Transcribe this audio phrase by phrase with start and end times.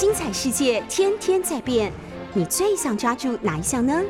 [0.00, 1.92] 精彩世界天天在变，
[2.32, 4.02] 你最想抓住哪一项呢？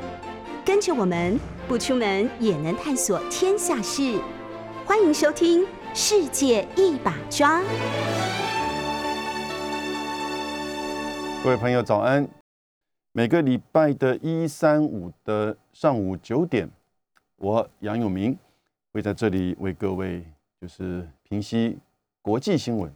[0.64, 1.36] 跟着我们
[1.66, 4.16] 不出门也能探索天下事，
[4.87, 7.61] 欢迎收听《世界一把抓》。
[11.43, 12.29] 各位朋友，早安！
[13.11, 16.70] 每个礼拜的一三五的上午九点，
[17.34, 18.38] 我杨永明
[18.93, 20.22] 会在这里为各位
[20.61, 21.79] 就是平息
[22.22, 22.95] 国际新闻。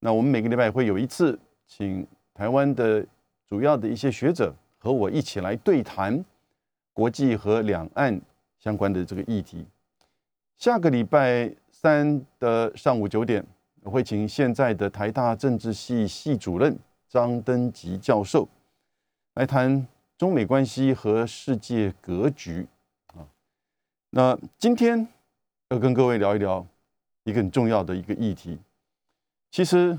[0.00, 1.38] 那我们每个礼拜会有一次，
[1.70, 3.06] 请台湾的
[3.48, 6.22] 主要的一些学者和我一起来对谈
[6.92, 8.20] 国际和两岸
[8.58, 9.64] 相关的这个议题。
[10.58, 13.42] 下个礼拜三的上午九点，
[13.82, 16.76] 我会请现在的台大政治系系主任
[17.08, 18.48] 张登吉教授
[19.34, 19.86] 来谈
[20.18, 22.66] 中美关系和世界格局
[23.14, 23.22] 啊。
[24.10, 25.06] 那今天
[25.68, 26.66] 要跟各位聊一聊
[27.22, 28.58] 一个很重要的一个议题。
[29.52, 29.96] 其实，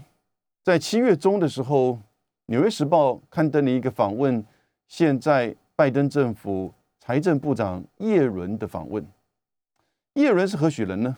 [0.64, 1.94] 在七月中的时候，
[2.46, 4.46] 《纽约时报》刊登了一个访问
[4.88, 9.04] 现在拜登政府财政部长叶伦的访问。
[10.14, 11.18] 叶伦是何许人呢？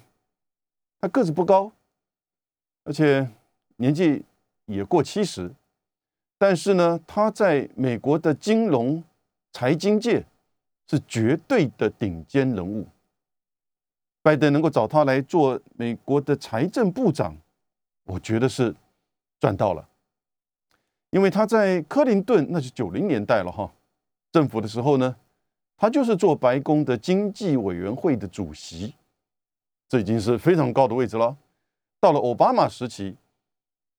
[1.01, 1.73] 他个子不高，
[2.85, 3.27] 而且
[3.75, 4.23] 年纪
[4.65, 5.51] 也过七十，
[6.37, 9.03] 但是呢，他在美国的金融
[9.51, 10.25] 财经界
[10.87, 12.87] 是绝对的顶尖人物。
[14.21, 17.35] 拜登能够找他来做美国的财政部长。
[18.05, 18.73] 我觉得是
[19.43, 19.89] 赚到了，
[21.09, 23.69] 因为他在克林顿那是九零年代了哈，
[24.31, 25.13] 政府的时候呢，
[25.75, 28.95] 他就是做白宫的经济委员会的主席，
[29.89, 31.35] 这已经是非常高的位置了。
[31.99, 33.17] 到了奥巴马时期，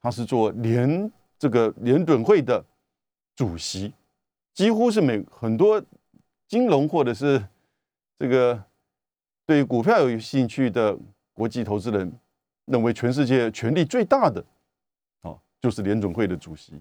[0.01, 2.65] 他是做联这个联准会的
[3.37, 3.93] 主席，
[4.55, 5.85] 几乎是每很多
[6.49, 7.47] 金融或者是
[8.19, 8.65] 这个
[9.45, 10.99] 对股票有兴趣的
[11.35, 12.19] 国际投资人。
[12.65, 14.43] 认为全世界权力最大的，
[15.65, 16.79] 就是联总会的主席。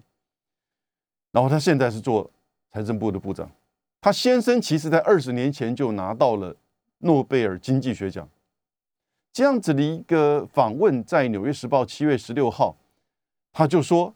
[1.31, 2.29] 然后他现在是做
[2.69, 3.49] 财政部的部长。
[4.01, 6.53] 他先生其实在二十年前就拿到了
[6.97, 8.27] 诺贝尔经济学奖。
[9.31, 12.75] 这样子的一个访问，在《纽约时报》七月十六号，
[13.53, 14.13] 他就说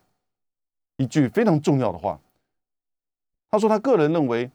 [0.97, 2.19] 一句非常重要的话。
[3.49, 4.51] 他说他个人认为，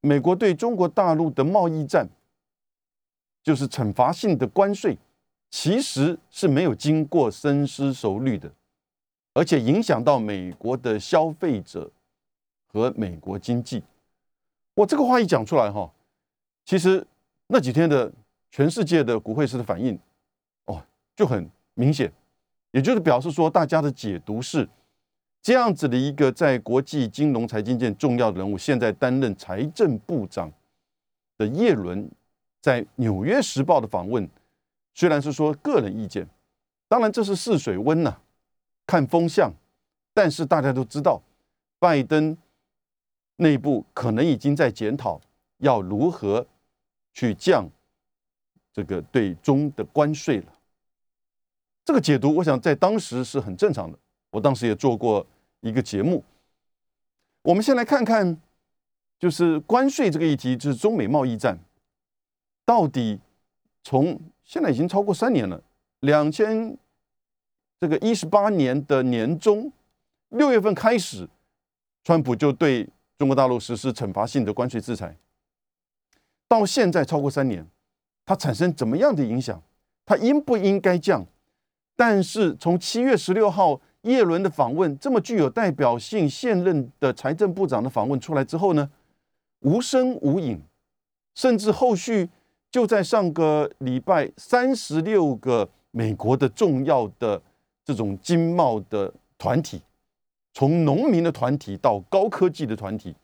[0.00, 2.08] 美国对中国大陆的贸易战，
[3.42, 4.96] 就是惩罚性的关税。
[5.56, 8.50] 其实是没有经过深思熟虑的，
[9.34, 11.88] 而且影响到美国的消费者
[12.66, 13.80] 和美国经济。
[14.74, 15.88] 我这个话一讲出来哈，
[16.64, 17.06] 其实
[17.46, 18.12] 那几天的
[18.50, 19.96] 全世界的股汇市的反应，
[20.64, 20.84] 哦，
[21.14, 22.12] 就很明显，
[22.72, 24.68] 也就是表示说，大家的解读是
[25.40, 30.52] 这样子的一个在国际金融财经界重要的人物，现在担任财政部长
[31.38, 32.10] 的叶伦，
[32.60, 34.28] 在《纽约时报》的访问。
[34.94, 36.24] 虽然是说个人意见，
[36.86, 38.16] 当然这是试水温呐，
[38.86, 39.52] 看风向。
[40.12, 41.20] 但是大家都知道，
[41.80, 42.38] 拜登
[43.36, 45.20] 内部可能已经在检讨
[45.58, 46.46] 要如何
[47.12, 47.68] 去降
[48.72, 50.52] 这个对中的关税了。
[51.84, 53.98] 这个解读，我想在当时是很正常的。
[54.30, 55.26] 我当时也做过
[55.60, 56.22] 一个节目。
[57.42, 58.40] 我们先来看看，
[59.18, 61.58] 就是关税这个议题，就是中美贸易战
[62.64, 63.18] 到底
[63.82, 64.20] 从。
[64.44, 65.60] 现在已经超过三年了，
[66.00, 66.76] 两千
[67.80, 69.72] 这个一十八年的年中
[70.28, 71.26] 六月份开始，
[72.04, 75.16] 川普就对中国大陆实施惩罚性的关税制裁，
[76.46, 77.66] 到现在超过三年，
[78.26, 79.60] 它产生怎么样的影响？
[80.04, 81.26] 它应不应该降？
[81.96, 88.90] 但是从七月十六号叶伦的访问这么具有代表性，现任的财政部长的访问出来之后呢，
[89.60, 90.60] 无声无影，
[91.34, 92.28] 甚至后续。
[92.74, 97.40] 就在上个礼拜，三十六个美国的重要的
[97.84, 99.80] 这种经贸的团体，
[100.52, 103.14] 从农民的团体到高科技的团体，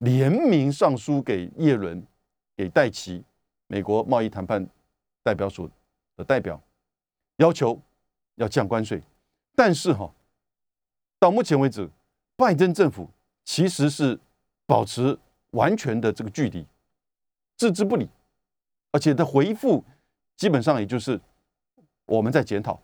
[0.00, 2.06] 联名上书给叶伦、
[2.54, 3.24] 给戴奇，
[3.68, 4.68] 美国贸易谈判
[5.22, 5.66] 代表所
[6.18, 6.60] 的代表，
[7.36, 7.80] 要求
[8.34, 9.02] 要降关税。
[9.56, 10.12] 但是哈，
[11.18, 11.88] 到目前为止，
[12.36, 13.08] 拜登政府
[13.46, 14.20] 其实是
[14.66, 15.18] 保持
[15.52, 16.66] 完全的这个距离，
[17.56, 18.06] 置之不理。
[18.90, 19.84] 而且的回复
[20.36, 21.20] 基本上也就是
[22.06, 22.80] 我们在检讨，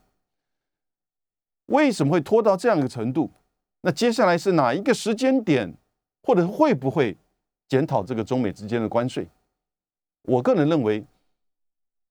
[1.67, 3.31] 为什么会拖到这样一个程度？
[3.81, 5.75] 那接下来是哪一个时间点，
[6.23, 7.17] 或者会不会
[7.69, 9.27] 检讨这个中美之间的关税？
[10.23, 11.05] 我个人认为，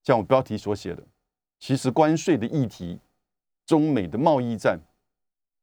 [0.03, 1.03] 像我标题所写的，
[1.59, 2.99] 其实关税的议题，
[3.65, 4.79] 中美的贸易战，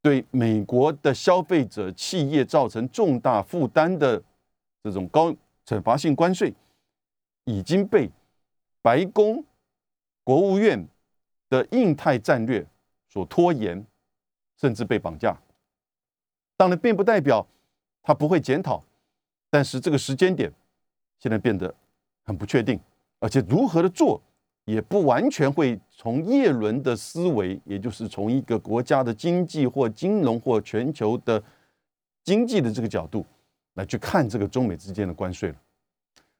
[0.01, 4.23] 对美国的消费者企业造成重大负担的
[4.83, 5.35] 这种高
[5.65, 6.53] 惩罚性关税，
[7.43, 8.09] 已经被。
[8.81, 9.43] 白宫、
[10.23, 10.87] 国务院
[11.49, 12.65] 的印太战略
[13.07, 13.85] 所拖延，
[14.57, 15.37] 甚至被绑架。
[16.57, 17.45] 当然，并不代表
[18.01, 18.83] 他不会检讨，
[19.49, 20.51] 但是这个时间点
[21.19, 21.73] 现在变得
[22.23, 22.79] 很不确定，
[23.19, 24.21] 而且如何的做
[24.65, 31.43] 也不完全会从叶伦的思维，也就是从一个国家的经济或金融或全球的
[32.23, 33.25] 经济的这个角度
[33.73, 35.55] 来去看这个中美之间的关税了。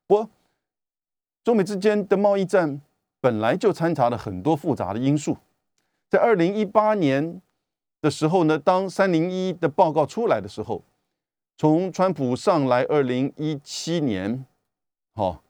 [0.05, 0.29] 不，
[1.43, 2.81] 中美之间的贸易战
[3.19, 5.37] 本来就掺杂了很多复杂的因素，
[6.09, 7.41] 在二零一八年。
[8.03, 10.83] 的时候呢，当三零一的报告出来的时候，
[11.55, 14.43] 从川普上来二零一七年，
[15.13, 15.43] 好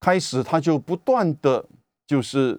[0.00, 1.66] 开始，他就不断的
[2.06, 2.58] 就是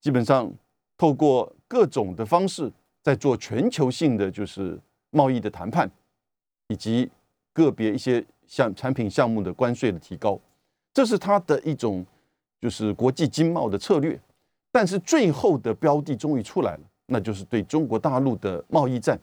[0.00, 0.50] 基本上
[0.96, 4.80] 透过各种的方式在做全球性的就是
[5.10, 5.90] 贸易的谈判，
[6.68, 7.10] 以及
[7.52, 10.40] 个别一些项产品项目的关税的提高，
[10.98, 12.04] 这是他的一种
[12.60, 14.20] 就是国际经贸的策略。
[14.72, 16.80] 但是最后的标的终于出来了。
[17.06, 19.16] 那就是对中国大陆的贸易战。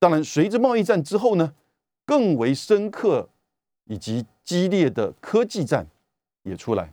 [0.00, 1.54] 当然，随着贸易战之后呢，
[2.04, 3.28] 更为深刻
[3.84, 5.86] 以及激烈的科技战
[6.42, 6.92] 也出来。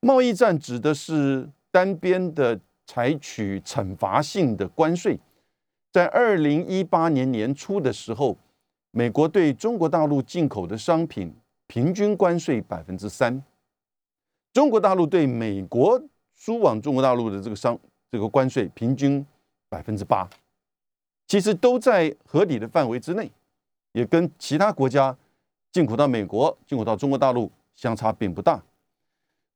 [0.00, 5.20] 贸易战指的是单边的采取惩罚性的关税。
[5.92, 8.38] 在二零一八年年初的时候，
[8.92, 11.34] 美国对中国大陆进口的商品
[11.70, 13.40] 平均关税百分之三，
[14.52, 16.02] 中国大陆对美国
[16.34, 17.78] 输往中国大陆的这个商。
[18.10, 19.24] 这个关税平均
[19.68, 20.28] 百分之八，
[21.28, 23.30] 其实都在合理的范围之内，
[23.92, 25.16] 也跟其他国家
[25.70, 28.60] 进口到美国、进口到中国大陆相差并不大。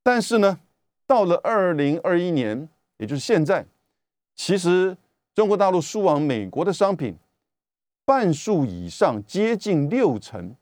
[0.04, 0.60] 但是呢，
[1.04, 2.68] 到了二零二一年，
[2.98, 3.66] 也就是现在，
[4.36, 4.96] 其实
[5.34, 7.16] 中国大陆输往美国的商品
[8.04, 10.54] 半数以上，接近六成，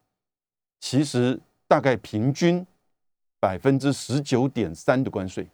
[0.82, 1.38] 其实
[1.69, 2.67] 大概平均
[3.38, 5.46] 百分之十九点三的关税。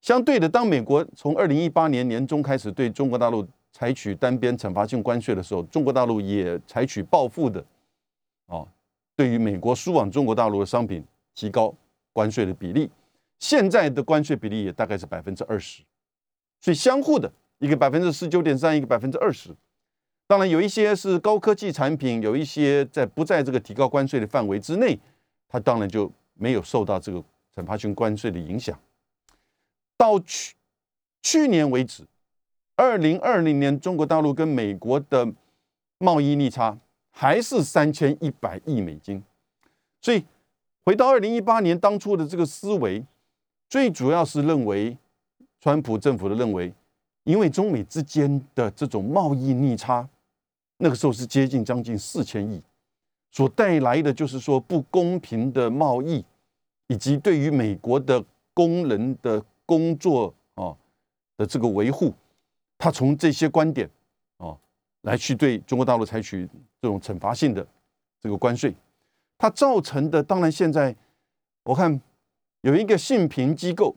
[0.00, 7.64] 相对的，当美国从二零一八年年中开始对中国大陆采取单边惩罚性关税的时候，中国大陆也采取报复的，
[8.46, 8.66] 哦，
[9.14, 11.04] 对于美国输往中国大陆的商品
[11.36, 11.72] 提高
[12.12, 12.90] 关税的比例。
[13.38, 15.84] 现在的关税比例也大概是百分之二十，
[16.60, 19.54] 所以相互的一个百分之十九点三，一个百分之二十。
[20.32, 24.98] 当然有一些是高科技产品，有一些在不在这个提高关税的范围之内，
[25.46, 27.22] 它当然就没有受到这个
[27.54, 28.80] 惩罚性关税的影响。
[29.98, 30.54] 到去
[31.20, 32.06] 去年为止，
[32.76, 35.30] 二零二零年中国大陆跟美国的
[35.98, 36.78] 贸易逆差
[37.10, 39.22] 还是三千一百亿美金。
[40.00, 40.24] 所以
[40.86, 43.04] 回到二零一八年当初的这个思维，
[43.68, 44.96] 最主要是认为，
[45.60, 46.72] 川普政府的认为，
[47.24, 50.08] 因为中美之间的这种贸易逆差，
[50.82, 52.60] 那个时候是接近将近四千亿，
[53.30, 56.24] 所带来的就是说不公平的贸易，
[56.88, 59.42] 以及对于美国的工人的。
[59.64, 60.76] 工作啊
[61.36, 62.12] 的这个维护，
[62.76, 63.88] 他从这些观点
[64.36, 64.54] 啊
[65.02, 66.46] 来去对中国大陆采取
[66.82, 67.66] 这种惩罚性的
[68.20, 68.74] 这个关税，
[69.38, 70.94] 它造成的当然现在
[71.62, 71.98] 我看
[72.62, 73.94] 有一个信评机构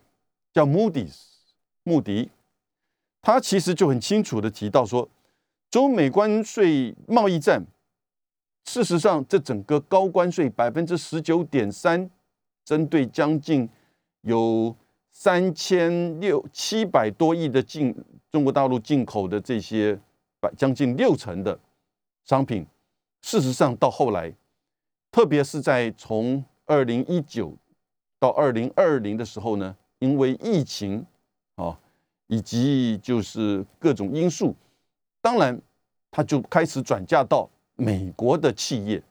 [0.53, 1.15] 叫 Moody's
[1.83, 2.29] 穆迪，
[3.21, 5.09] 他其实就很清楚的提到说，
[5.75, 7.61] 中美关税贸易战，
[8.63, 12.09] 事实上这整个高关税百分之十九点三，
[12.63, 13.67] 针对将近
[14.21, 14.73] 有。
[15.17, 17.95] 三千六七百多亿的进
[18.29, 19.97] 中国大陆进口的这些
[20.41, 21.57] 百将近六成的
[22.25, 22.67] 商品，
[23.21, 24.33] 事实上到后来，
[25.09, 27.57] 特别是在从二零一九
[28.19, 31.05] 到二零二零的时候呢，因为疫情
[31.55, 31.79] 啊
[32.27, 34.53] 以及就是各种因素，
[35.21, 35.57] 当然
[36.15, 39.03] 它就开始转嫁到美国的企业。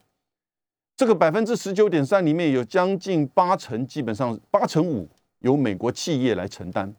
[0.97, 5.07] 这个百分之十九点三里面有将近八成，基本上八成五。
[5.39, 6.91] 由美国企业来承担，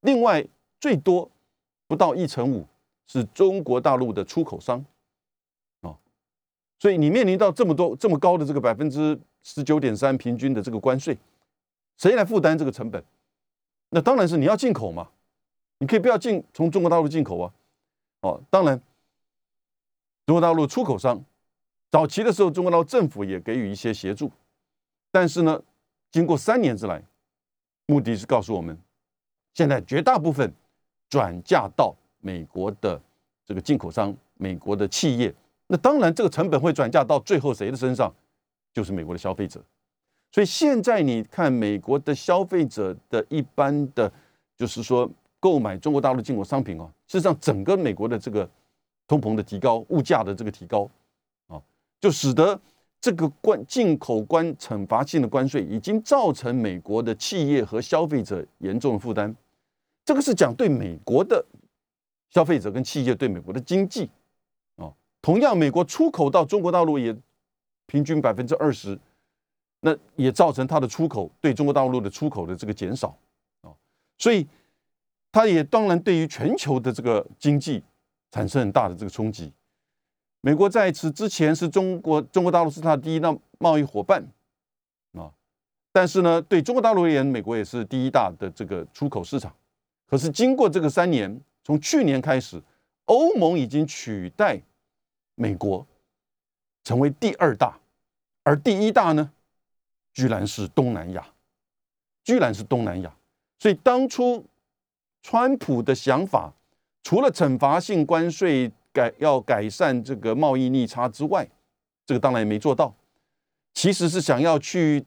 [0.00, 0.44] 另外
[0.80, 1.30] 最多
[1.86, 2.66] 不到一成五
[3.06, 4.84] 是中国大陆的出口商，
[5.82, 5.94] 啊，
[6.80, 11.16] 所以你面临到这么多这么高的这个百分之十九点三平均的这个关税，
[11.96, 13.00] 谁来负担这个成本？
[13.90, 15.08] 那当然是你要进口嘛，
[15.78, 17.54] 你可以不要进从中国大陆进口啊，
[18.22, 18.80] 哦，当然
[20.26, 21.22] 中国大陆出口商
[21.90, 24.30] 早期的时候，中国大陆政府也给予一些协助，
[25.10, 25.62] 但是呢，
[26.10, 27.02] 经过三年之来。
[27.86, 28.78] 目的是告诉我们，
[29.52, 30.50] 现在绝大部分
[31.10, 32.98] 转嫁到美国的
[33.44, 35.34] 这个进口商、美国的企业，
[35.66, 38.10] 那当然这个成本会转嫁到最后谁的身上，
[38.72, 39.62] 就是美国的消费者。
[40.30, 44.10] 所以现在你看美国的消费者的一般的，
[44.56, 45.10] 就是说
[45.40, 48.48] 购买中国大陆进口商品啊，事实上整个美国的这个
[49.12, 50.88] 通膨的提高、物价的这个提高
[51.48, 51.60] 啊，
[52.00, 52.58] 就使得。
[53.04, 59.34] 这个关进口关惩罚性的关税已经造成美国的企业和消费者严重的负担，
[60.04, 61.44] 这个是讲对美国的
[62.30, 64.08] 消费者跟企业对美国的经济，
[64.76, 67.12] 啊，同样美国出口到中国大陆也
[67.86, 68.96] 平均百分之二十，
[69.80, 73.18] 那也造成它的出口对中国大陆的出口的这个减少，
[73.62, 73.74] 啊，
[74.16, 74.46] 所以
[75.32, 77.82] 它也当然对于全球的这个经济
[78.32, 79.52] 产生很大的这个冲击。
[80.40, 84.26] 美国在此之前是中国中国大陆是它第一大贸易伙伴，
[85.12, 85.30] 啊，
[85.92, 89.54] 但是呢，对中国大陆而言，美国也是第一大的这个出口市场。
[90.08, 92.60] 可是经过这个三年，从去年开始，
[93.04, 94.60] 欧盟已经取代
[95.36, 95.86] 美国
[96.82, 97.78] 成为第二大，
[98.42, 99.30] 而第一大呢，
[100.12, 101.24] 居然是东南亚，
[102.24, 103.14] 居然是东南亚。
[103.60, 104.44] 所以当初
[105.22, 106.52] 川普的想法，
[107.02, 111.48] 除了惩罚性关税改要改善这个贸易逆差之外，
[112.06, 112.94] 这个当然也没做到。
[113.74, 115.04] 其实是想要去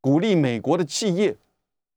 [0.00, 1.36] 鼓励美国的企业，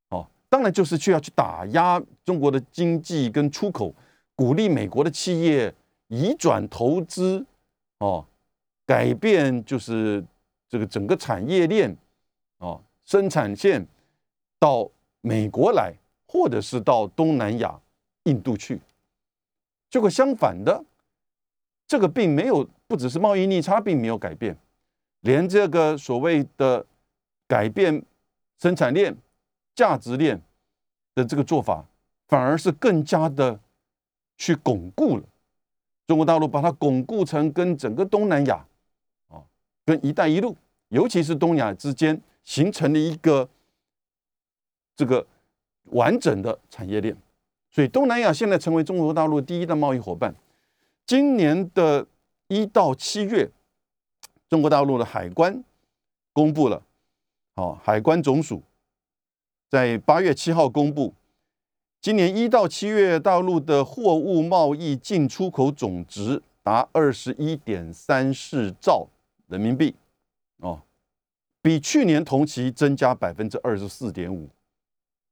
[0.09, 3.93] 哦，当然就是去要去打压中国的经济跟出口。
[4.33, 5.73] 鼓励美国的企业
[6.07, 7.45] 移转投资，
[7.99, 8.25] 哦，
[8.87, 10.23] 改变就是
[10.67, 11.95] 这个整个产业链，
[12.57, 13.85] 哦，生产线
[14.57, 14.89] 到
[15.21, 15.93] 美国来，
[16.25, 17.79] 或者是到东南亚、
[18.23, 18.81] 印度去。
[19.91, 20.83] 结果相反的，
[21.85, 24.57] 这个并没有，不只是贸易逆差并没有改变，
[25.19, 26.83] 连这个所谓的
[27.47, 28.03] 改变
[28.57, 29.15] 生产链、
[29.75, 30.41] 价值链
[31.13, 31.85] 的这个做法，
[32.27, 33.59] 反而是更加的。
[34.37, 35.23] 去巩固了
[36.07, 38.65] 中国大陆，把它巩固成跟整个东南亚
[39.27, 39.37] 啊，
[39.85, 40.57] 跟“一带一路”，
[40.89, 43.47] 尤其是东亚之间形成了一个
[44.95, 45.23] 这个
[45.91, 47.15] 完整的产业链。
[47.71, 50.35] 所以，东南亚现在成为中国大陆第一的贸易伙伴。
[51.05, 52.05] 今年的
[52.49, 53.49] 一到七月，
[54.49, 55.63] 中国大陆的海关
[56.33, 56.83] 公布了，
[57.55, 58.61] 好，海关总署
[59.69, 61.13] 在八月七号公布。
[62.01, 69.07] 今年一到七月，大陆的货物贸易进出口总值达二十一点三四兆
[69.47, 69.95] 人民币，
[70.57, 70.81] 哦，
[71.61, 74.49] 比去年同期增加百分之二十四点五，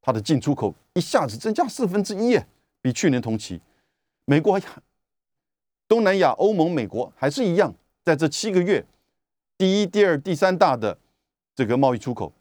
[0.09, 2.35] 它的进出口一下子增加四分之一，
[2.81, 3.61] 比去年同期。
[4.25, 4.59] 美国、
[5.87, 7.71] 东南亚、欧盟、美国还是一样，
[8.03, 8.83] 在这七个月，
[9.55, 10.97] 第一、第二、第三大的
[11.55, 12.33] 这个贸易出口。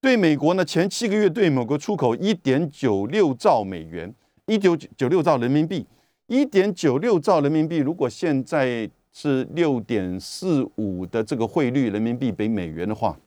[0.00, 4.14] 对美国呢，前七个月对美国出口一点九六兆美元，
[4.46, 5.86] 一九九六兆人民币，
[6.28, 7.76] 一点九六兆人民币。
[7.76, 13.18] 如果现在是六点四五的这个汇率，人民币比美元的话，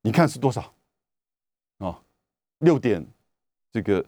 [0.00, 0.72] 你看是多少？
[1.78, 2.00] 啊，
[2.62, 3.06] 六点
[3.70, 4.04] 这个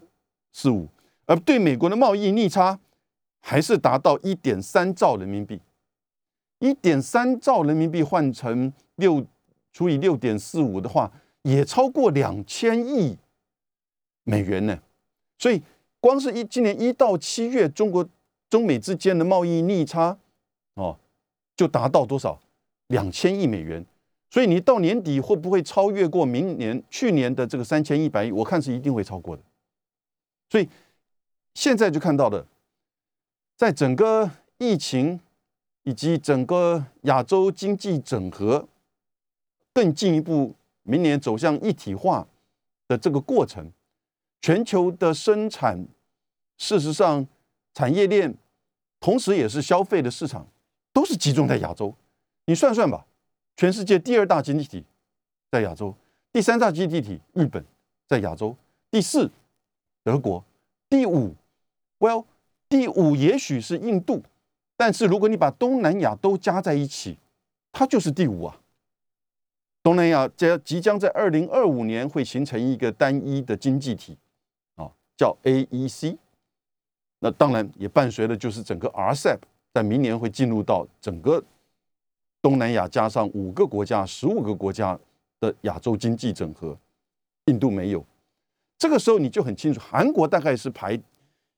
[0.50, 0.88] 四五，
[1.26, 2.80] 而对美国的贸易逆差
[3.40, 5.60] 还是达到一点三兆人民币，
[6.58, 9.24] 一点三兆人民币换成六
[9.72, 11.12] 除以六点四五的话。
[11.46, 13.18] 也超过两千亿
[14.22, 14.80] 美元呢，
[15.36, 15.62] 所以
[16.00, 18.08] 光是一今年一到七月，中国
[18.48, 20.16] 中美之间的贸易逆差
[20.72, 20.98] 哦，
[21.54, 22.40] 就达到多少
[22.86, 23.84] 两千亿美元。
[24.34, 28.32] 所以你到年底会不会超越过明年去年的这个三千一百亿？
[28.32, 29.42] 我看是一定会超过的。
[30.50, 30.68] 所以
[31.54, 32.44] 现在就看到的，
[33.56, 35.20] 在整个疫情
[35.84, 38.66] 以及整个亚洲经济整合
[39.72, 40.56] 更进一步。
[40.82, 42.26] 明年走向一体化
[42.88, 43.70] 的这个过程，
[44.42, 45.86] 全球的生产，
[46.58, 47.24] 事实上
[47.72, 48.34] 产业链，
[48.98, 50.46] 同时也是消费的市场，
[50.92, 51.94] 都是集中在亚洲。
[52.44, 53.06] 你算算吧，
[53.56, 54.84] 全世界第二大经济体
[55.50, 55.94] 在亚洲，
[56.32, 57.64] 第三大经济体日本
[58.06, 58.56] 在亚洲，
[58.90, 59.30] 第四
[60.02, 60.44] 德国，
[60.88, 61.34] 第五
[61.98, 62.24] ，Well，
[62.68, 64.22] 第五也许是印度，
[64.76, 67.18] 但是如果你把东南亚都加在一起，
[67.70, 68.60] 它就是第五啊。
[69.82, 74.16] 东南亚将即将在二零二五年会形成一个单一的经济体，
[74.76, 76.16] 啊，叫 AEC。
[77.20, 79.38] 那当然也伴随的就是整个 RCEP
[79.72, 81.42] 在明年会进入到整个
[82.44, 85.00] 东南亚加上五个国家、十五个国家
[85.40, 86.78] 的亚洲经济整合。
[87.46, 88.04] 印度没有，
[88.76, 91.00] 这个时候你就很清楚，韩国大概是排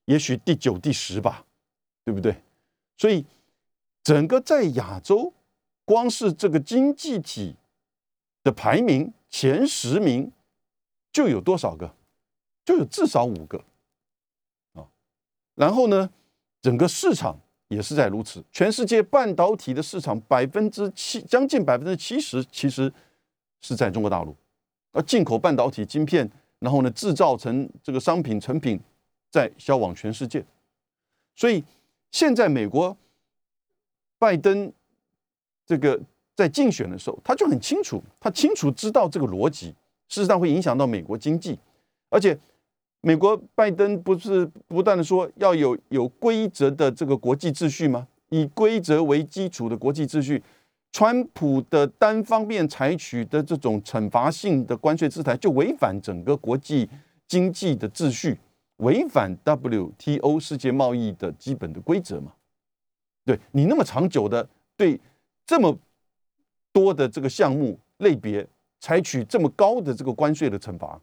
[0.05, 1.45] 也许第九、第十吧，
[2.05, 2.41] 对不对？
[2.95, 3.25] 所以
[4.01, 5.33] 整个在亚洲，
[5.83, 7.57] 光是这个经济体。
[8.43, 10.31] 的排名前十名
[11.11, 11.93] 就有多少个？
[12.63, 13.61] 就有至少五个
[14.71, 14.87] 啊。
[15.53, 16.09] 然后呢，
[16.61, 17.37] 整个市场
[17.67, 18.43] 也是在如此。
[18.51, 22.91] 全世界半导体的市场百分之七，将近百分之七十，其实
[23.61, 24.35] 是在中国大陆。
[24.91, 28.79] 而进口半导体晶片，然后呢，制造成这个商品成品，
[29.29, 30.43] 在销往全世界。
[31.35, 31.63] 所以
[32.11, 32.95] 现在美国
[34.17, 34.71] 拜登
[35.65, 35.99] 这个。
[36.37, 39.69] 在竞选的时候，他就很清楚，他清楚知道这个逻辑，
[40.07, 41.57] 事实上会影响到美国经济，
[42.11, 42.37] 而且
[43.07, 48.05] 美国拜登不是不断的说要有有规则的这个国际秩序吗？
[48.27, 50.43] 以规则为基础的国际秩序，
[50.91, 56.89] 川普的单方面采取的这种惩罚性的关税制裁，就违反整个国际
[57.25, 58.37] 经济的秩序，
[58.79, 62.33] 违反 WTO 世界贸易的基本的规则嘛？
[63.23, 64.99] 对你那么长久的对
[65.45, 65.79] 这么
[66.73, 68.45] 多的这个项目类别
[68.81, 70.99] 采取这么高的这个关税的惩罚，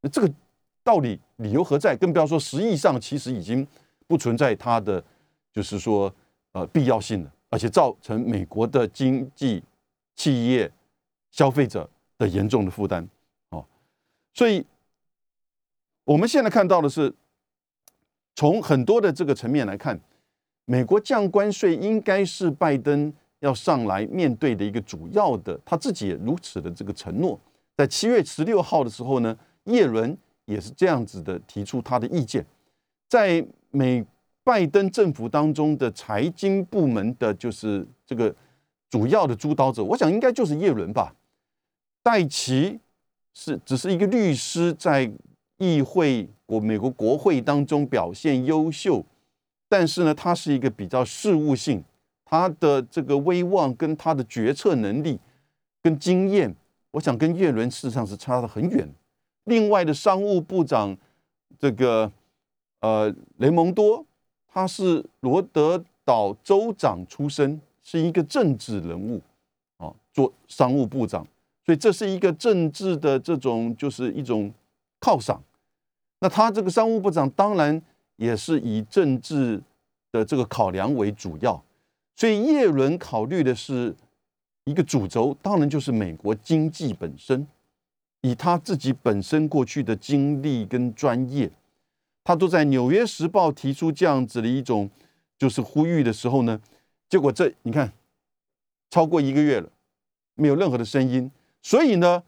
[0.00, 0.28] 那这个
[0.86, 1.96] 道理理由何在？
[1.96, 3.66] 更不要说实际上其实已经
[4.06, 5.02] 不存在它的
[5.52, 6.12] 就是说
[6.52, 9.60] 呃必要性了，而且造成美国的经济、
[10.14, 10.70] 企业、
[11.32, 13.06] 消费者的严重的负担
[13.50, 13.64] 哦。
[14.32, 14.64] 所以
[16.04, 17.12] 我们现在看到的是
[18.36, 20.00] 从很多的这个层面来看。
[20.68, 27.38] 美国降关税应该是拜登要上来面对的一个主要的，他自己也如此的这个承诺。
[27.76, 32.44] 在七月十六号的时候呢，耶伦也是这样子的提出他的意见。
[33.08, 34.04] 在美
[34.42, 38.34] 拜登政府当中的财经部门的，就是这个
[38.88, 41.14] 主要的主导者，我想应该就是耶伦吧。
[42.02, 42.78] 戴奇
[43.34, 45.10] 是只是一个律师，在
[45.58, 49.04] 议会国美国国会当中表现优秀。
[49.68, 51.82] 但是呢，他是一个比较事务性，
[52.24, 55.18] 他的这个威望跟他的决策能力
[55.82, 56.54] 跟经验，
[56.92, 58.88] 我想跟叶伦事实上是差得很远。
[59.46, 60.96] 另外的商务部长
[61.58, 62.12] 这个
[62.80, 64.06] 呃雷蒙多，
[64.46, 69.20] 他是罗德岛州长出身，是一个政治人物
[69.78, 71.26] 啊，做商务部长，
[71.64, 74.52] 所以这是一个政治的这种就是一种
[75.00, 75.42] 犒赏。
[76.20, 77.82] 那他这个商务部长当然。
[78.18, 79.62] 也是以政治
[80.10, 81.62] 的这个考量为主要，
[82.14, 83.94] 所以叶伦考虑的是
[84.64, 87.46] 一个主轴，当然就是美国经济本身，
[88.26, 91.50] 以他自己本身过去的经历跟专业，
[92.24, 94.90] 他都在《纽约时报》提出这样子的一种
[95.38, 96.60] 就是呼吁的时候呢，
[97.08, 97.92] 结果这你看
[98.90, 99.68] 超过一个月了，
[100.34, 101.30] 没有任何的声音，
[101.62, 102.24] 所以呢，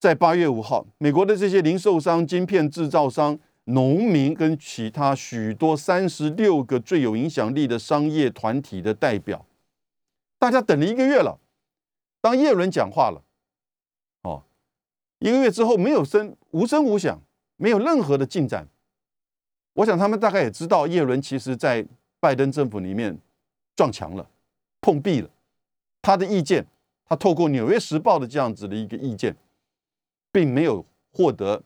[0.00, 3.38] 在八月五号，美国的这些零售商、晶片制造商。
[3.70, 9.44] 农民跟其他许多三十六个最有影响力的商业团体的代表，
[10.38, 11.38] 大家等了一个月了。
[12.22, 13.22] 当叶伦讲话了，
[15.18, 17.20] 一个月之后没有声，无声无响，
[17.56, 18.66] 没有任何的进展。
[19.74, 21.86] 我想他们大概也知道，叶伦其实在
[22.20, 23.18] 拜登政府里面
[23.76, 24.28] 撞墙了，
[24.80, 25.30] 碰壁了。
[26.02, 26.66] 他的意见，
[27.04, 29.36] 他透过《纽约时报》的这样子的一个意见，
[30.30, 31.62] 并没有获得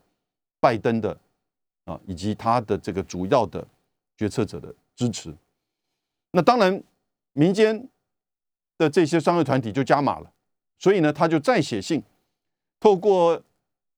[0.61, 1.19] 拜登的。
[1.85, 3.67] 啊，以及他的这个主要的
[4.17, 5.35] 决策者的支持，
[6.31, 6.81] 那当然
[7.33, 7.89] 民间
[8.79, 10.33] 的这些商业团体就加码了，
[10.79, 12.01] 所以呢，他就再写信，
[12.83, 13.41] 透过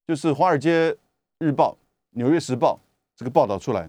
[0.07, 0.94] 就是《华尔街
[1.38, 1.70] 日报》
[2.11, 2.75] 《纽约时报》
[3.16, 3.88] 这个报道出来，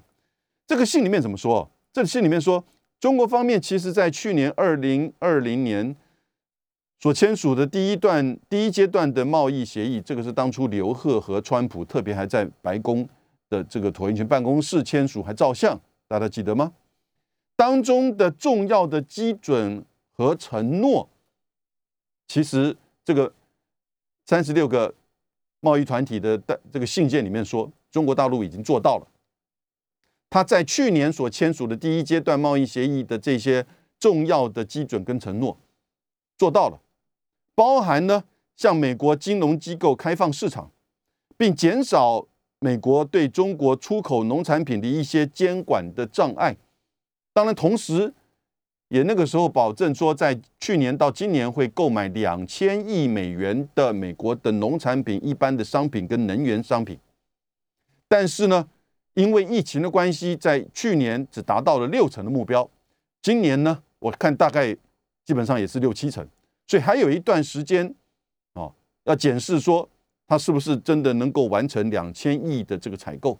[0.66, 1.70] 这个信里面怎么说？
[1.92, 2.64] 这个信里面说，
[2.98, 5.94] 中国方面其实在去年二零二零年
[6.98, 13.06] 所签署的第一段第一阶段的贸易协议，这个是当初刘鹤和川普特别还在白宫。
[13.48, 16.74] 的这个椭圆形办公室签署还照相，大家记得吗？
[17.56, 21.08] 当中的重要的基准和承诺，
[22.28, 23.32] 其实这个
[24.26, 24.94] 三十六个
[25.60, 29.08] 贸易团体的的这个信件里面说，中国大陆已经做到了。
[30.30, 33.66] 他在去年所签署的第一阶段贸易协议的这些
[34.00, 35.58] 重要的基准跟承诺
[36.38, 36.82] 做到了，
[37.54, 38.24] 包含呢
[38.58, 40.72] 向美国金融机构开放市场，
[41.38, 42.28] 并减少。
[42.60, 46.56] 美国对中国出口农产品的一些监管的障碍，
[47.32, 48.12] 当然，同时
[48.90, 56.98] 也那个时候保证说，在去年到今年会购买两千亿美元的美国的农产品、一般的商品跟能源商品。
[58.08, 58.68] 但是呢，
[59.14, 62.70] 因为疫情的关系，在去年只达到了六成的目标，
[63.22, 64.76] 今年呢，我看大概
[65.24, 66.28] 基本上也是六七成，
[66.68, 67.94] 所以还有一段时间
[68.54, 69.90] 哦，要检视说。
[70.28, 73.40] 它是不是真的能够完成两千亿的这个采购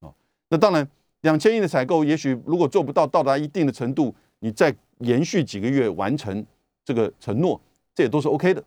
[0.00, 0.08] 啊？
[0.48, 0.88] 那当然，
[1.20, 6.44] 两千亿的采购，也许如果做不到到达一定的程度，你再延续几个月完成
[6.84, 7.60] 这个承诺，
[7.94, 8.62] 这也都是 OK 的。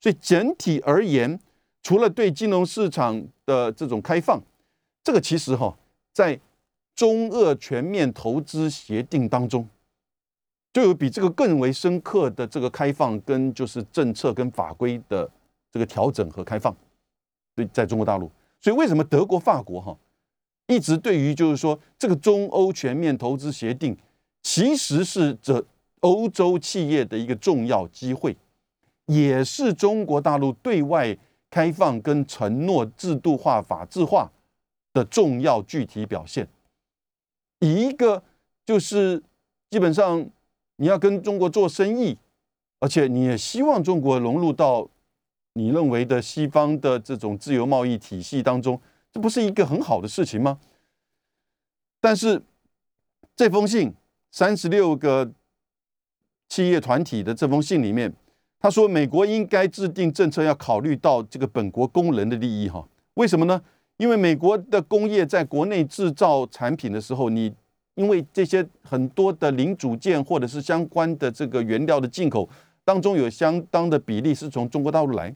[0.00, 1.40] 所以整体而言，
[1.82, 4.40] 除了对金融市场的这种开放，
[5.02, 5.76] 这个其实哈，
[6.12, 6.38] 在
[6.94, 9.68] 中俄全面投资协定当中，
[10.72, 15.30] 就有比这个更为深刻的这个开放跟就是政策跟法规的。
[15.72, 16.72] 这个调整和开放，
[17.56, 19.98] 对，在中国大陆，所以为什么德国、法国哈
[20.68, 23.96] 一直对于就是说这个中欧全面投资协定，
[24.44, 25.64] 其实是这
[26.00, 28.36] 欧洲企业的一个重要机会，
[29.06, 31.18] 也是中国大陆对外
[31.50, 34.30] 开放跟承诺制度化、法治化
[34.92, 36.46] 的重要具体表现。
[37.60, 38.22] 一个
[38.66, 39.22] 就是
[39.70, 40.28] 基本上
[40.76, 42.18] 你要跟中国做生意，
[42.80, 44.86] 而且你也希望中国融入到
[45.54, 48.78] 你认为的西方的这种自由贸易体系当中，
[49.10, 50.60] 这不是一个很好的事情吗？
[51.98, 52.42] 但是
[53.34, 53.94] 这封信
[54.36, 55.30] 三十六个
[56.48, 58.12] 企业团体的这封信里面，
[58.58, 62.68] 他说美国应该制定政策，要考虑到这个本国工人的利益。
[62.68, 63.62] 哈，为什么呢？
[63.96, 67.54] 因为美国的工业在国内制造产品的时候，你
[67.94, 72.50] 因为这些很多的零组件或者是相关的这个原料的进口
[72.84, 75.32] 当中，有相当的比例是从中国大陆来，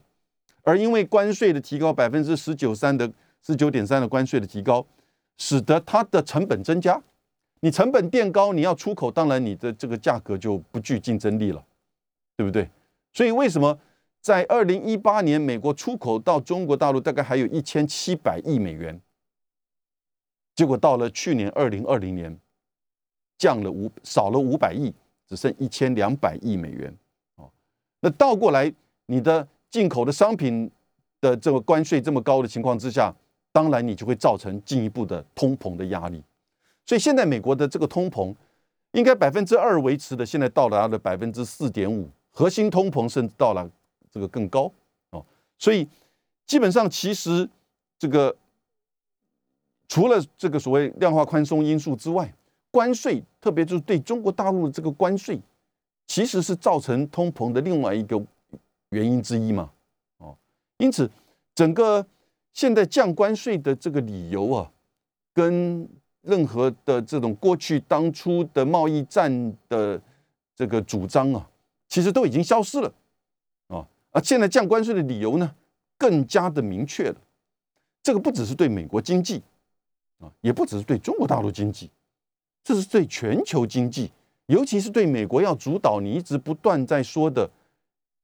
[0.62, 3.08] 而因为关税的提高，百分之十九三的
[3.46, 4.84] 十九点三的关税的提高，
[5.36, 7.00] 使得它的成本增加。
[7.60, 11.64] 你成本垫高，你要出口，当然你的这个价格就不具竞争力了，
[12.36, 12.68] 对不对？
[13.12, 13.78] 所以为什么？
[14.20, 19.00] 在二零一八年，美国出口到中国大陆大概还有一千七百亿美元，
[20.56, 22.36] 结果到了去年二零二零年，
[23.38, 24.92] 降了五少了五百亿，
[25.26, 26.94] 只剩一千两百亿美元。
[27.36, 27.48] 哦，
[28.00, 28.70] 那倒过来，
[29.06, 30.68] 你的进口的商品
[31.20, 33.14] 的这个关税这么高的情况之下，
[33.52, 36.22] 当然你就会造成进一步的通膨的压力。
[36.88, 38.34] 所以现在美国的这个通膨
[38.94, 43.70] 应该百分之二维持的，现在到达了百分之四点五，核心通膨甚至到了。
[44.10, 44.72] 这个更高
[45.10, 45.22] 哦，
[45.58, 45.86] 所以
[46.46, 47.46] 基本上其实
[47.98, 48.34] 这个
[49.86, 52.34] 除了这个所谓量化宽松因素之外，
[52.70, 55.38] 关税特别就是对中国大陆的这个关税，
[56.06, 58.18] 其实是造成通膨的另外一个
[58.88, 59.70] 原因之一嘛
[60.16, 60.34] 哦，
[60.78, 61.08] 因此
[61.54, 62.04] 整个
[62.54, 64.72] 现在降关税的这个理由啊，
[65.34, 65.86] 跟
[66.28, 69.98] 任何的这种过去当初的贸易战的
[70.54, 71.48] 这个主张啊，
[71.88, 72.92] 其实都已经消失了
[73.68, 73.88] 啊。
[74.10, 75.54] 而现在降关税的理由呢，
[75.96, 77.16] 更加的明确了。
[78.02, 79.42] 这个不只是对美国经济
[80.18, 81.90] 啊，也不只是对中国大陆经济，
[82.62, 84.10] 这是对全球经济，
[84.46, 87.48] 尤其是对美国要主导你一直不断在说的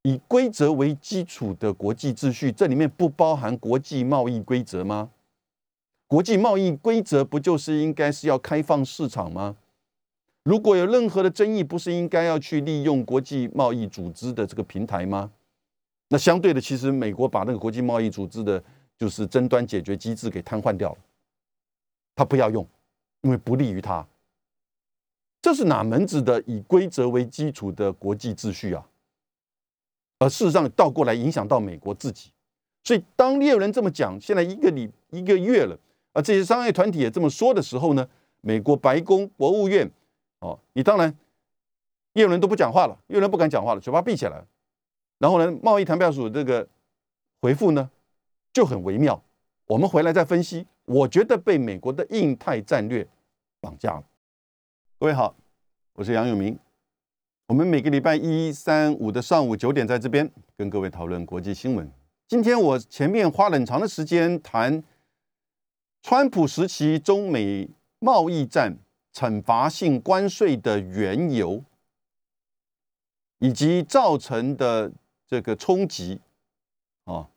[0.03, 5.11] 以规则为基础的国际秩序，这里面不包含国际贸易规则吗？
[6.15, 9.57] 国际贸易规则不就是应该是要开放市场吗？
[10.45, 15.33] 如果有任何的争议，不是应该要去利用国际贸易组织的这个平台吗？
[16.11, 18.63] 那相对的，其实美国把那个国际贸易组织的，
[18.97, 20.99] 就是争端解决机制给瘫痪掉了，
[22.15, 22.65] 他不要用，
[23.23, 24.07] 因为不利于他。
[25.43, 28.87] 这是哪门子的以规则为基础的国际秩序啊？
[30.21, 32.31] 而事实上倒过来影响到美国自己。
[32.85, 35.77] 所以当猎人这么讲，现在一个礼一个月了，
[36.15, 38.09] 而这些商业团体也这么说的时候呢，
[38.41, 39.91] 美国白宫、国务院，
[40.39, 41.15] 哦，你当然
[42.15, 44.43] 业务人都不讲话了，业务人不敢讲话了，嘴巴闭起来。
[45.19, 46.67] 然后呢，贸易谈判署这个
[47.43, 47.91] 回复呢
[48.53, 49.23] 就很微妙。
[49.67, 50.67] 我们回来再分析。
[50.87, 53.07] 我觉得被美国的印太战略
[53.61, 54.05] 绑架了。
[54.99, 55.35] 各位好，
[55.95, 56.59] 我是杨永明。
[57.47, 61.91] 我们每个礼拜一、三、五的上午九点在这边跟各位讨论国际新闻。
[62.29, 64.83] 今天我前面花很长的时间谈
[66.07, 67.67] 川普时期中美
[67.99, 68.77] 贸易战
[69.15, 71.65] 惩罚性关税的缘由，
[73.39, 74.93] 以及造成的。
[75.27, 76.21] 这个冲击
[77.05, 77.29] 啊，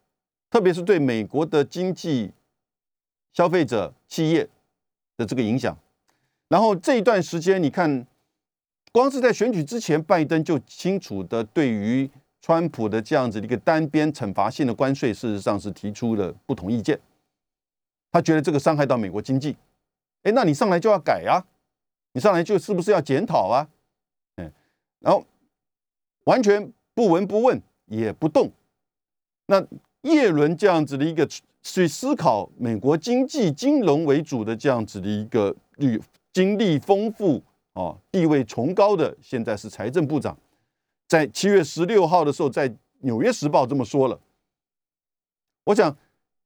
[0.52, 2.32] 特别是对美国的经济、
[3.34, 4.48] 消费者、企业
[5.16, 5.76] 的这个影响。
[6.50, 8.06] 然后这一段时间，你看，
[8.92, 12.08] 光是在选举之前，拜登就清楚的对于
[12.42, 17.00] 川普的这样子的一个单边惩罚性的关税，事实上是提出了不同意见。
[18.12, 19.56] 他觉得这个伤害到美国经济，
[20.24, 21.44] 哎，那你上来就要改啊，
[22.14, 23.68] 你上来就是不是要检讨啊？
[24.38, 24.52] 嗯，
[25.00, 25.26] 然后
[26.26, 27.62] 完全不闻不问。
[27.90, 28.52] 也不动。
[29.46, 29.66] 那
[30.02, 31.26] 叶伦这样子的一个
[31.64, 35.98] 去思考美国经济金融为主的这样子的一个历
[36.34, 37.42] 经历丰富
[37.72, 40.38] 啊地位崇高的，现在是财政部长，
[41.08, 44.20] 在七月十六号的时候，在《纽约时报》这么说了。
[45.64, 45.98] 我想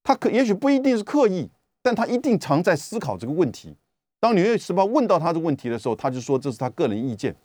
[0.03, 1.49] 他可也许不一定是刻意，
[1.81, 3.75] 但他一定常在思考这个问题。
[4.19, 7.35] 当《纽约时报》问到他的问题的时候，他就说这是他个人意见。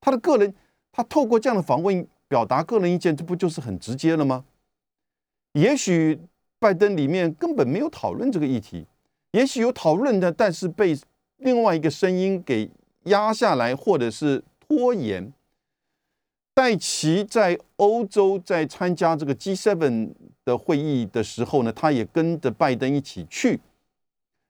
[0.00, 0.54] 他的个人，
[0.92, 2.06] 他透过这样的访问。
[2.28, 4.44] 表达个人意见，这不就是很直接了吗？
[5.52, 6.18] 也许
[6.58, 8.84] 拜登里面根本没有讨论这个议题，
[9.30, 10.98] 也许有讨论的，但是被
[11.36, 12.68] 另外一个声音给
[13.04, 15.32] 压下来，或者是拖延。
[16.56, 20.10] 戴奇在欧洲在参加这个 G7
[20.42, 23.60] 的会议的时候呢，他也跟着拜登一起去。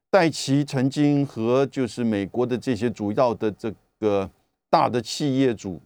[0.09, 4.31] 戴奇曾经和就是美国的这些主要的这个
[4.69, 5.81] 大的企业主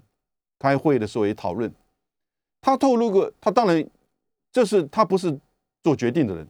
[0.60, 1.74] 开会的时候也讨论。
[2.62, 3.84] 他透露过，他当然，
[4.52, 5.36] 这是他不是
[5.82, 6.48] 做决定的人，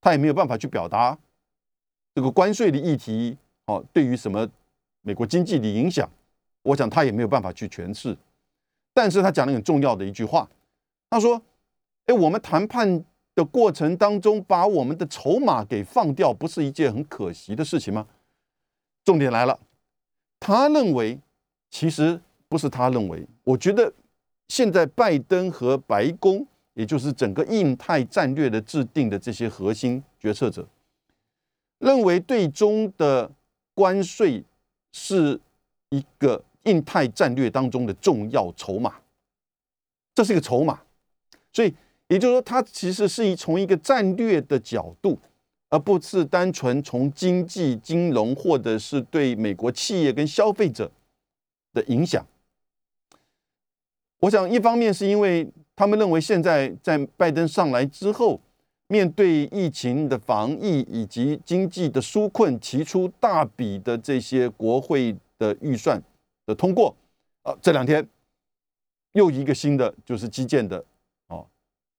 [0.00, 1.18] 他也没有办法去表达
[2.14, 4.48] 这个关税的议题哦，对于什么
[5.02, 6.10] 美国经济的影响，
[6.62, 8.16] 我想他也没有办法去诠释。
[8.96, 10.48] 但是他讲了很重要的一句话，
[11.10, 11.42] 他说
[12.08, 13.04] ：“哎，我们谈判
[13.34, 18.06] 的过程当中，把我们的筹码给放掉，不是一件很可惜的事情吗？”
[19.04, 19.60] 重点来了，
[20.40, 21.20] 他认为，
[21.70, 23.92] 其实不是他认为，我觉得
[24.48, 30.66] 现在拜登和白宫，也就是整个印太战略的制定的这些核心决策者，
[31.80, 33.30] 认为对中的
[33.74, 34.42] 关税
[34.90, 35.38] 是
[35.90, 36.42] 一个。
[36.66, 38.94] 印太战略当中的重要筹码，
[40.14, 40.80] 这是一个筹码，
[41.52, 41.74] 所以
[42.08, 45.18] 也就是说，它其实是以从一个战略的角度，
[45.68, 50.90] 而不是单纯从经济、金融或者是对美国企业跟消费者
[51.72, 52.24] 的影响。
[54.20, 58.40] 我想，一方面是因为他们认为现在在拜登上来之后，
[58.88, 66.02] 面对疫情的防疫以及经济的纾困，提出大笔的这些国会的预算。
[66.46, 66.96] 的通过，
[67.42, 68.06] 啊，这两天
[69.12, 70.82] 又一个新的就是基建的
[71.26, 71.46] 哦，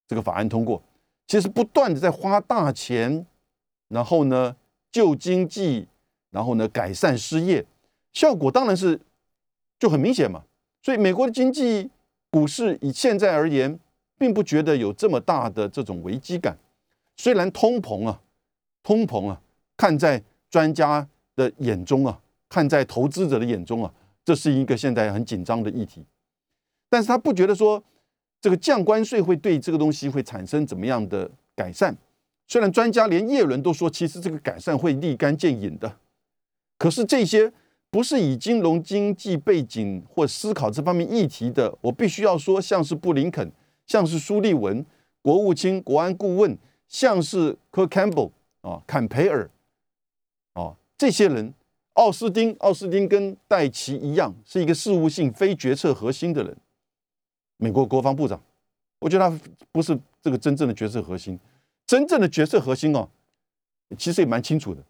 [0.08, 0.82] 这个法案通过，
[1.28, 3.26] 其实不断的在花大钱，
[3.90, 4.56] 然后呢
[4.92, 5.88] 救经济，
[6.32, 7.66] 然后呢改善失业，
[8.14, 9.00] 效果当然是
[9.78, 10.44] 就很明显嘛。
[10.82, 11.90] 所以美国的经济
[12.32, 13.78] 股市以现在而言，
[14.18, 16.58] 并不觉得有这么大的这种危机感。
[17.18, 18.22] 虽然通膨啊，
[18.84, 19.42] 通膨啊，
[19.76, 21.06] 看在专家
[21.36, 23.94] 的眼中啊，看在投资者的眼中啊。
[24.28, 26.04] 这是一个现在很紧张的议题，
[26.90, 27.82] 但是他不觉得说
[28.42, 31.96] 这个降关税会对这个东西会产生怎么样的改善。
[32.46, 35.98] 虽然专家连叶伦都说，其实这个改善会立竿见影的，
[36.78, 37.54] 可是这些
[37.90, 43.50] 不是以金融经济背景或思考这方面议题的，我必须要说，像是布林肯，
[43.86, 44.86] 像是苏利文
[45.22, 46.58] 国务卿国安顾问，
[46.90, 49.50] 像是科 Campbell 啊，坎培尔
[50.52, 51.54] 啊，这些人。
[51.98, 56.56] 奥斯汀，奥斯汀跟戴奇一样，是一个事务性、非决策核心的人。
[57.58, 58.40] 美国国防部长，
[59.00, 59.40] 我觉得他
[59.72, 61.40] 不是这个真正的决策核心。
[61.88, 63.10] 真正的决策核心哦，
[63.98, 64.84] 其实也蛮清楚的。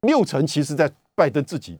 [0.00, 1.72] 六成其实在拜登自己，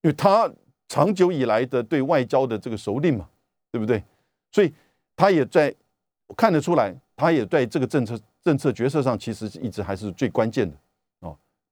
[0.00, 0.52] 因为他
[0.88, 3.28] 长久以来的对外交的这个熟练嘛，
[3.70, 4.02] 对不对？
[4.50, 4.72] 所以
[5.14, 5.72] 他也在
[6.36, 10.76] 看得出来，他也在这个政策政策决策上，其实一直还是最关键的。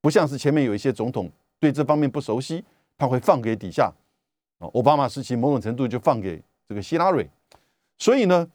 [0.03, 2.64] 不像是前面有一些总统对这方面不熟悉，
[2.99, 3.92] 他会放给底下
[4.59, 4.66] 啊。
[4.75, 7.29] 奥巴马时期某种程度就放给这个希拉蕊，
[7.99, 8.51] 所以呢，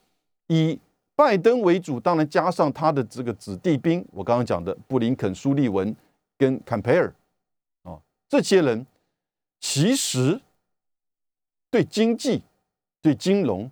[0.48, 0.78] 以
[1.16, 5.96] 拜登为主，当然加上他的这个子弟兵，我刚刚讲的布林肯、苏利文
[6.38, 7.14] 跟坎培尔
[7.84, 8.86] 啊，这些人
[9.60, 10.42] 其实
[11.70, 12.42] 对经济、
[13.02, 13.72] 对金融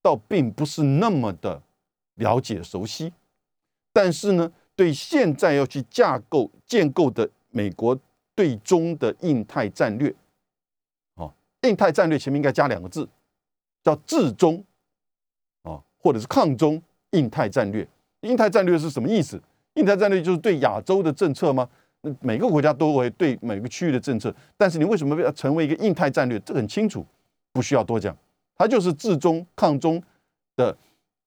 [0.00, 1.60] 倒并不是那么的
[2.14, 3.12] 了解熟悉，
[3.92, 4.52] 但是呢。
[4.76, 7.96] 对现在要去架构建构的美国
[8.34, 10.14] 对中的印太战略，
[11.14, 13.08] 哦，印太战略前面应该加两个字，
[13.82, 14.64] 叫制中，
[15.62, 17.86] 啊，或者是抗中印太战略。
[18.20, 19.40] 印太战略是什么意思？
[19.74, 21.68] 印太战略就是对亚洲的政策吗？
[22.00, 26.38] 那每个国家都会对每个区域的政策，但是你为什么要成为一个印太战略？
[26.40, 27.04] 这很清楚，
[27.52, 28.16] 不需要多讲，
[28.56, 30.02] 它就是制中抗中
[30.56, 30.76] 的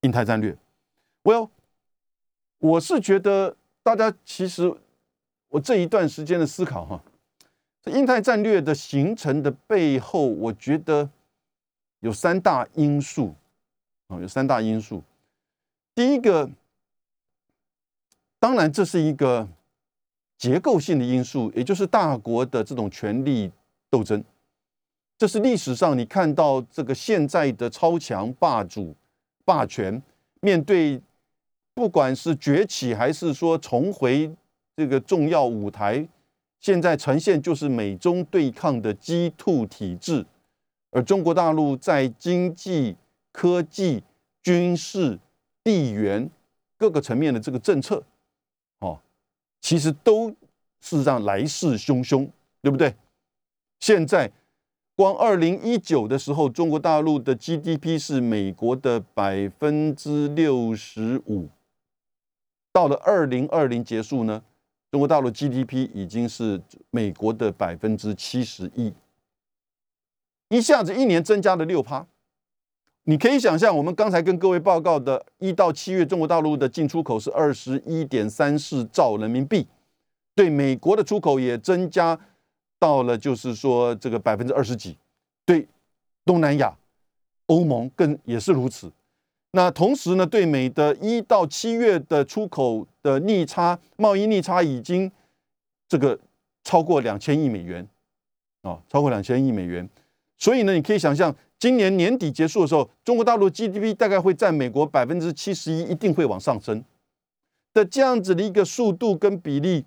[0.02, 0.56] 印太战略。
[1.22, 1.50] Well。
[2.60, 4.74] 我是觉得，大家其实
[5.48, 7.02] 我这一段时间的思考哈，
[7.82, 11.08] 这印太战略的形成的背后，我觉得
[12.00, 13.34] 有三大因素
[14.08, 15.02] 啊，有三大因素。
[15.94, 16.50] 第一个，
[18.38, 19.48] 当然这是一个
[20.36, 23.50] 结构性的因素，也就是大国的这种权力
[23.90, 24.22] 斗争，
[25.16, 28.94] 这是历史上你看到这个现在的超强霸主
[29.44, 30.02] 霸权
[30.40, 31.02] 面对。
[31.74, 34.34] 不管是崛起还是说重回
[34.78, 36.06] 这个重要舞台，
[36.60, 40.24] 现在呈现就是美中对抗的鸡兔体制，
[40.92, 42.96] 而中国大陆在经济、
[43.32, 44.04] 科技、
[44.40, 45.18] 军事、
[45.64, 46.30] 地缘
[46.76, 48.04] 各个层面的这个政策，
[48.78, 49.00] 哦，
[49.60, 50.30] 其实都
[50.78, 52.30] 事实上来势汹汹，
[52.62, 52.94] 对不对？
[53.80, 54.30] 现在
[54.94, 61.48] 光二零一九的时候，中国大陆的 GDP 是美国的百分之六十五。
[62.72, 64.44] 到了二零二零结束呢，
[64.90, 68.92] 中国大陆 GDP 已经是美国的百分之七十一，
[70.48, 72.06] 一下子一年增加了六趴。
[73.04, 79.66] 你可以想象，我们刚才跟各位报告的，一到七月中国大陆的进出口是二十一点三四兆人民币，
[80.34, 82.18] 对美国的出口也增加
[82.78, 84.96] 到了，就是说这个百分之二十几，
[85.44, 85.66] 对
[86.24, 86.74] 东南亚、
[87.46, 88.90] 欧盟更也是如此。
[89.52, 95.10] 那同时呢，对美的一到七月的出口的逆差贸易逆差已经
[95.88, 96.18] 这个
[96.64, 97.88] 超过两千亿美元
[98.62, 99.88] 啊，超过两千亿美元。
[100.36, 106.84] 所以呢，你可以想象，今年年底结束的时候，中国大陆 GDP 大概会占美国百分之七十一，一定会往上升
[107.72, 109.84] 的这样子的一个速度跟比例，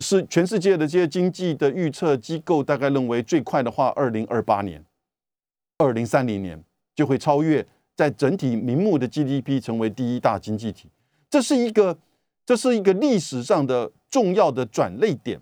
[0.00, 4.84] 是全世界的这些经济的预测机构大概认为最快的话，二零二八年、
[5.78, 6.64] 二零三零年
[6.96, 7.64] 就会超越，
[7.96, 10.88] 在整体名目的 GDP 成为第一大经济体。
[11.30, 11.98] 这是一个，
[12.46, 15.40] 这是一个历史上的重要的转类点。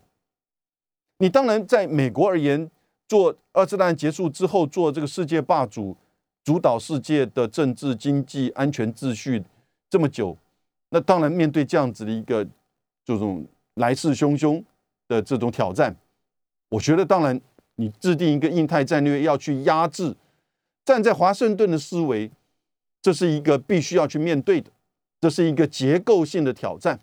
[1.19, 2.71] 你当然在美国而言。
[3.09, 5.95] 做二次大战结束之后，做这个世界霸主，
[6.43, 9.45] 主导世界的政治、经济、安全秩序
[9.91, 10.35] 这么久，
[10.89, 12.43] 那当然面对这样子的一个
[13.05, 14.65] 这种来势汹汹
[15.09, 15.95] 的这种挑战，
[16.71, 17.39] 我觉得当然
[17.75, 20.17] 你制定一个印太战略要去压制，
[20.83, 22.31] 站在华盛顿的思维，
[23.03, 24.71] 这是一个必须要去面对的，
[25.21, 26.99] 这是一个结构性的挑战，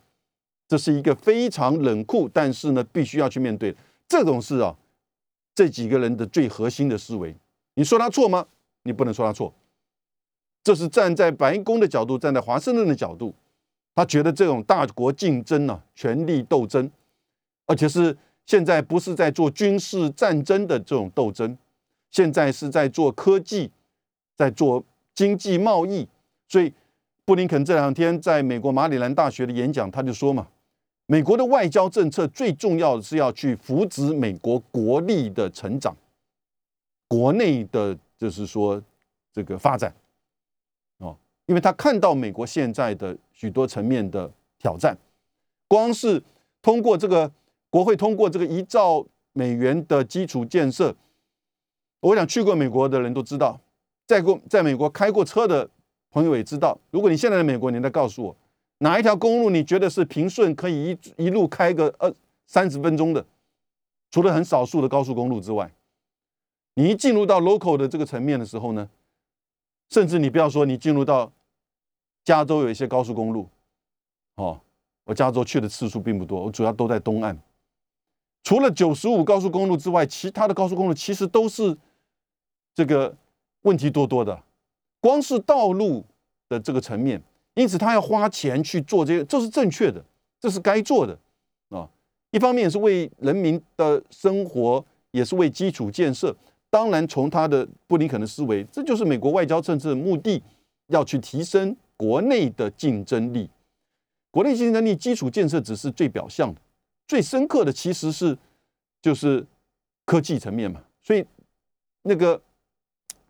[0.68, 3.76] 这是一个非常冷酷，但是呢必须要去面对
[4.08, 4.76] 这种事啊。
[5.54, 7.36] 这几个人的最核心的思维，
[7.74, 8.48] 你说他错吗？
[8.84, 9.54] 你不能说他错。
[10.64, 13.34] 这是站在白宫的角度，站在华盛顿的角度，
[13.94, 16.90] 他觉得这种大国竞争呢，权力斗争，
[17.66, 21.58] 而且是现在不是在做军事战争的这种斗争，
[22.10, 23.70] 现在是在做科技，
[24.38, 24.84] 在做
[25.20, 26.08] 经济贸易。
[26.48, 26.72] 所以，
[27.26, 30.48] 布林肯这两天在美国马里兰大学的演讲，他就说嘛。
[31.08, 35.94] 美国的外交政策最重要的是要去扶植美国国力的成长，
[37.10, 38.82] 国内的就是说
[39.34, 39.94] 这个发展，
[41.00, 44.98] 哦，因为他看到美国现在的许多层面的挑战，
[45.68, 46.24] 光是
[46.62, 47.30] 通过这个
[47.70, 50.96] 国会通过这个一兆美元的基础建设，
[52.00, 53.60] 我想去过美国的人都知道，
[54.10, 55.70] 在过在美国开过车的
[56.10, 58.36] 朋友也知道，如果你现在在美国，你再告诉我。
[58.80, 62.12] 哪一条公路你觉得是平顺，可以一一路开个二
[62.48, 63.24] 三十分钟的？
[64.10, 65.72] 除了很少数的高速公路之外，
[66.74, 68.90] 你一进入到 local 的这个层面的时候呢，
[69.92, 71.32] 甚至你不要说你进入到
[72.24, 73.48] 加州有一些高速公路，
[74.38, 74.60] 哦，
[75.04, 77.40] 我加州去的次数并不多，我主要都在东岸。
[78.42, 81.78] 除了九十五高速公路之外，其他的高速公路其实都是
[82.74, 83.16] 这个
[83.70, 84.44] 问题多多的，
[85.00, 86.04] 光是道路
[86.50, 87.22] 的这个层面。
[87.54, 90.04] 因此，他要花钱去做这些，这是正确的，
[90.40, 91.16] 这是该做的
[91.70, 91.88] 啊。
[92.32, 96.36] 一方面是为人民的生活，也是为基础建设。
[96.72, 100.42] 当然，从他的布林肯的思维，这就是美国外交政策的目的，
[100.88, 103.48] 要去提升国内的竞争力。
[104.32, 106.60] 国内竞争力基础建设只是最表象的，
[107.08, 108.36] 最深刻的其实是
[109.00, 109.46] 就是
[110.06, 110.82] 科技层面嘛。
[111.02, 111.24] 所以，
[112.02, 112.42] 那个。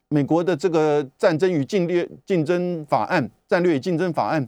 [0.10, 4.48] 美国的这个战争与竞略竞争法案、战略与竞争法案，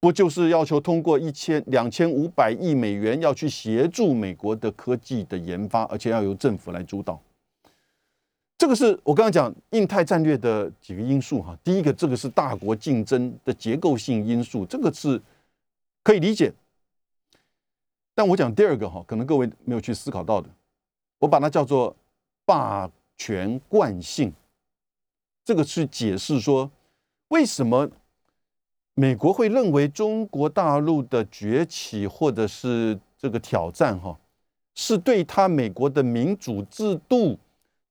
[0.00, 7.20] 不就是要求通过一千两千五百亿美元，要去协助美国的科技的研发，而且要由政府来主导。
[8.56, 11.54] 这个是我刚刚讲印太战略的几个因素哈。
[11.62, 15.20] 第一个，这个是大国竞争的结构性因素，这个是
[16.02, 16.50] 可以理解。
[18.14, 20.48] 但我讲第二个哈，可能各位没有去思考到的，
[21.18, 21.94] 我把它叫做
[22.46, 24.32] 霸权惯性。
[25.44, 26.70] 这个去解释说，
[27.28, 27.90] 为什么
[28.94, 34.18] 美国会认为中国大陆的崛起或者是这个挑战，哈，
[34.74, 37.38] 是对他美国的民主制度，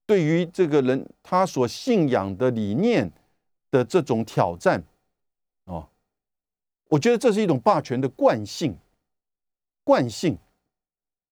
[0.04, 3.12] 对于这个人他所信仰的理念
[3.70, 4.82] 的这种挑战，
[5.64, 5.88] 哦，
[6.88, 8.76] 我觉得这是一种霸权的惯性，
[9.84, 10.36] 惯性，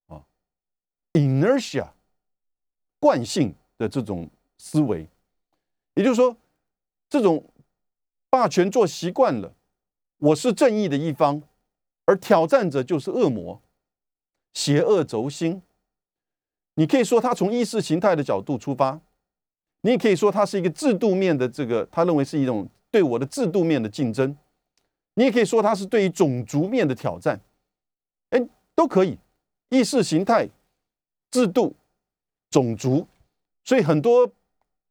[0.06, 0.22] 啊
[1.14, 1.88] ，inertia，
[3.00, 5.08] 惯性的这种思维。
[5.94, 6.34] 也就是说，
[7.10, 7.44] 这种
[8.30, 9.52] 霸权做习惯了，
[10.16, 11.42] 我是正义的一方，
[12.06, 13.60] 而挑战者就是恶魔、
[14.54, 15.60] 邪恶轴心。
[16.76, 18.98] 你可以说他从意识形态的角度出发，
[19.82, 24.34] 你也可以说他是一个制度面的这个，他认为是一种对我的制度面的竞争。
[25.14, 27.38] 你也可以说他是对于种族面的挑战，
[28.30, 29.18] 哎，都可以。
[29.68, 30.48] 意识形态、
[31.30, 31.74] 制度、
[32.48, 33.06] 种族，
[33.62, 34.32] 所以很多。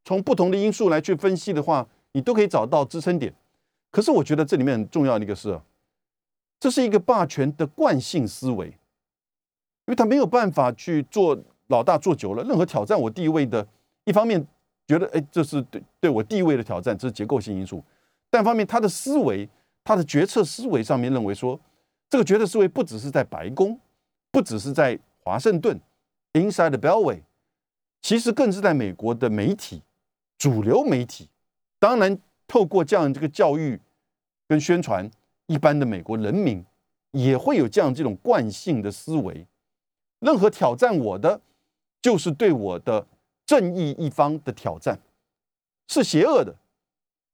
[0.03, 3.33] 从不同的因素来去分析的话，你都可以找到支撑点。
[3.91, 5.59] 可是我觉得这里面很重要的一个是，
[6.59, 8.73] 这是一个霸权的惯性思维，因
[9.87, 11.37] 为他没有办法去做
[11.67, 13.67] 老大做久了，任何挑战我地位的，
[14.05, 14.45] 一方面
[14.87, 17.79] 觉得哎这是对对我地位的挑战，这是结构性因素；
[18.29, 19.47] 但方面他的思维，
[19.83, 21.59] 他的决策思维上面认为说，
[22.09, 23.79] 这个决策思维不只是在白宫，
[24.31, 25.79] 不只是在华盛顿
[26.33, 27.21] ，inside the Beltway，
[28.01, 29.81] 其实更是在美国的媒体。
[30.41, 31.29] 主流媒体
[31.77, 33.79] 当然透过这样这个教育
[34.47, 35.07] 跟宣传，
[35.45, 36.65] 一般的美国人民
[37.11, 39.45] 也会有这样这种惯性的思维。
[40.17, 41.41] 任何挑战我的，
[42.01, 43.05] 就是对我的
[43.45, 44.99] 正义一方的挑战，
[45.87, 46.55] 是邪恶的，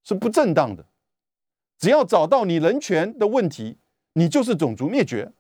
[0.03, 0.83] 是不正当的。
[1.77, 3.77] 只要找到你人权的问题，
[4.15, 5.31] 你就是种族灭绝；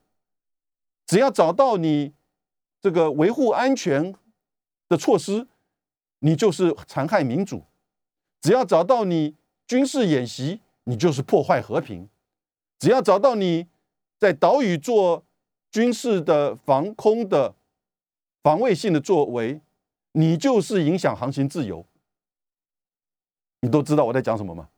[1.05, 2.13] 只要找到你
[2.79, 4.15] 这个维护安全
[4.87, 5.45] 的措施，
[6.19, 7.59] 你就是残害民主；
[8.41, 9.35] 只要找到你
[9.67, 12.07] 军事演习，你就是破坏和平；
[12.79, 13.67] 只要找到你
[14.19, 15.23] 在岛屿做
[15.69, 17.55] 军事的防空的
[18.41, 19.61] 防卫性的作为，
[20.13, 21.85] 你就是影响航行自由。
[23.61, 24.69] 你都知道我在讲什么吗？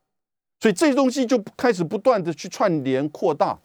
[0.60, 3.58] 所以这些东西就开始不断的去串联扩大，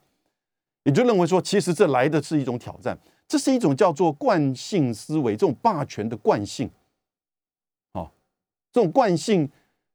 [0.85, 2.97] 也就认为说，其实这来的是一种挑战，
[3.27, 6.71] 这是一种叫做惯性思维，这种霸权的惯性。
[8.75, 9.49] 这种惯性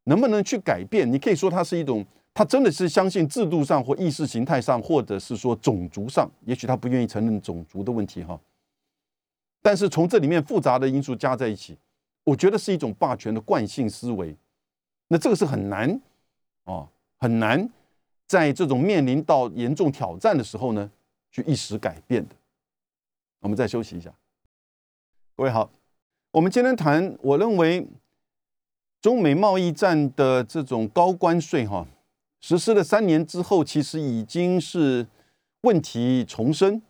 [0.05, 1.11] 能不能去改变？
[1.11, 8.39] 你可以说它是一种，他真的是相信制度上或意识形态上，或者是说种族上，也许他不愿意承认种族的问题哈。
[9.61, 11.77] 但是从这里面复杂的因素加在一起，
[12.23, 14.33] 我觉得是一种霸权的惯性思维。
[15.09, 15.99] 那这个是很难。
[16.63, 17.69] 哦，很难
[18.27, 20.89] 在这种面临到严重挑战的时候呢，
[21.29, 22.35] 去一时改变的。
[23.41, 24.13] 我们再休息一下。
[25.35, 25.69] 各位好，
[26.31, 27.85] 我们今天谈，我认为
[29.01, 31.87] 中美贸易战的这种高关税哈，
[32.41, 35.07] 实施了三年之后，其实已经是
[35.61, 36.81] 问题重生，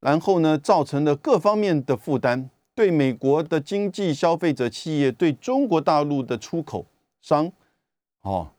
[0.00, 6.86] 然后呢，造成了各方面的负担，对美国的经济、消费者、企业，对中国大陆的出口
[7.20, 7.52] 商，
[8.22, 8.50] 哦。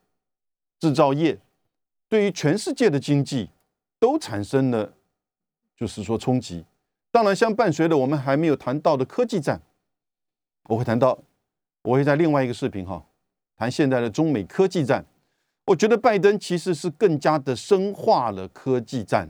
[0.77, 1.39] 制造业
[2.09, 3.49] 对于全世界的经济
[3.97, 4.93] 都产生了，
[5.75, 6.65] 就是说冲击。
[7.09, 9.59] 当然，相伴随着我们还没有谈到的科技战，
[10.67, 11.17] 我会谈到，
[11.85, 13.03] 我会在另外一个视频哈
[13.55, 15.05] 谈现在的中美科技战。
[15.65, 19.29] 我觉得拜登其实是更加的深化了科技战，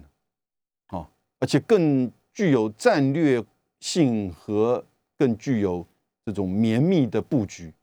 [0.88, 1.08] 啊，
[1.40, 3.42] 而且更具有战略
[3.80, 4.84] 性和
[5.18, 5.86] 更具有
[6.26, 7.74] 这种绵密的布局。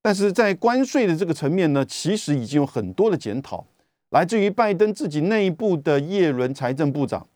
[0.00, 3.66] 但是在关税的这个层面呢，其实已经有很多的检讨，
[4.10, 7.26] 来自于拜登自己内部的叶伦财政部长，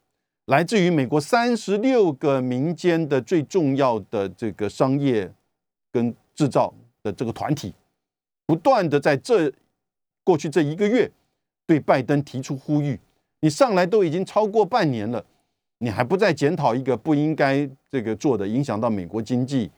[0.44, 5.32] 来自于美国三十六个民间的最重要的这个商业
[5.92, 6.72] 跟制造
[7.02, 7.72] 的这个团体，
[8.46, 9.52] 不断的在这
[10.24, 11.10] 过去这一个月
[11.66, 12.98] 对拜登提出呼吁，
[13.40, 15.24] 你上来都已经超过半年了，
[15.78, 19.70] 你还不再检讨一个不应该这个做的，影响到美国经济。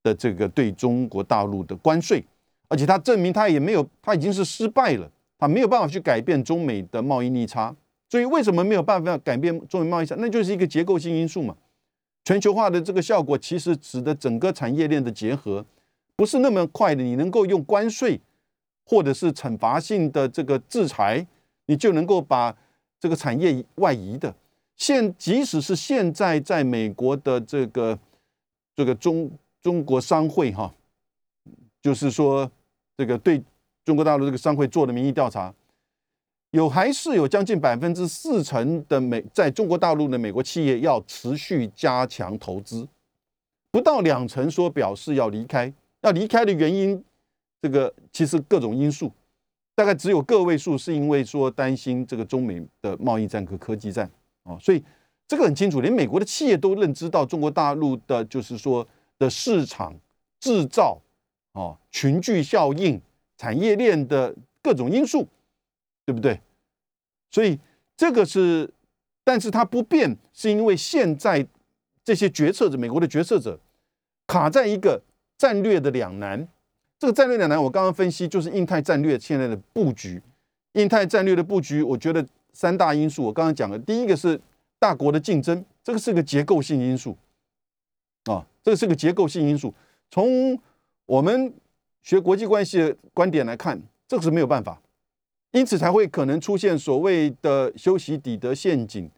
[0.00, 2.24] 的这个对中国大陆的关税，
[2.68, 7.74] 而且他证明他也没有，他已经是失败了，他没有办法去改变中美的贸易逆差。
[8.08, 10.14] 所以为什么没有办法改变中美贸易差？
[10.18, 11.54] 那就是一个结构性因素嘛。
[12.28, 15.64] 全球化的这个效果其实使得整个产业链的结合
[16.14, 17.02] 不是那么快的。
[17.02, 18.20] 你能够用关税
[18.84, 21.26] 或者是惩罚性的这个制裁，
[21.64, 22.54] 你就能够把
[23.00, 24.34] 这个产业外移的。
[24.76, 27.98] 现即使是现在在美国的这个
[28.76, 29.30] 这个中。
[29.60, 30.72] 中国商会哈，
[31.82, 32.48] 就是说
[32.96, 33.42] 这个对
[33.84, 35.52] 中国大陆这个商会做的民意调查，
[36.50, 42.86] 有还是有将近百分之四成的美在中国大陆的美国企业要持续加强投资，
[43.70, 47.02] 不到两成说表示要离开，要离开的原因，
[47.60, 49.12] 这个其实各种因素，
[49.74, 54.10] 大概只有个位数是因为说担心这个中美的贸易战和科技战
[54.44, 54.82] 啊，所以
[55.26, 58.86] 这个很清楚，连美国的企业都认知到中国大陆的就是说。
[59.20, 59.92] 的市场
[60.38, 60.96] 制造，
[61.50, 63.02] 哦，群聚效应、
[63.36, 64.32] 产业链的
[64.62, 65.26] 各种因素，
[66.08, 66.40] 对不对？
[67.30, 67.60] 所以
[67.94, 68.72] 这个是，
[69.22, 71.46] 但是它不变，是因为现在
[72.02, 73.60] 这些决策者，美国的决策者
[74.26, 75.02] 卡在一个
[75.36, 76.48] 战略的两难。
[76.98, 80.22] 这个战略两难，我刚刚分析就是印太战略现在的布局。
[80.72, 84.40] 印太战略的布局，我觉得三大因素，我刚刚讲了，第一个是
[84.78, 87.14] 大国的竞争，这个是个结构性因素。
[88.24, 89.74] 啊，这个是个结构性因素。
[90.10, 90.58] 从
[91.04, 91.52] 我们
[92.00, 94.80] 学国际关系的观点来看，这个是没有办法，
[95.52, 99.10] 因此才会可能出现所谓的修习底德陷阱，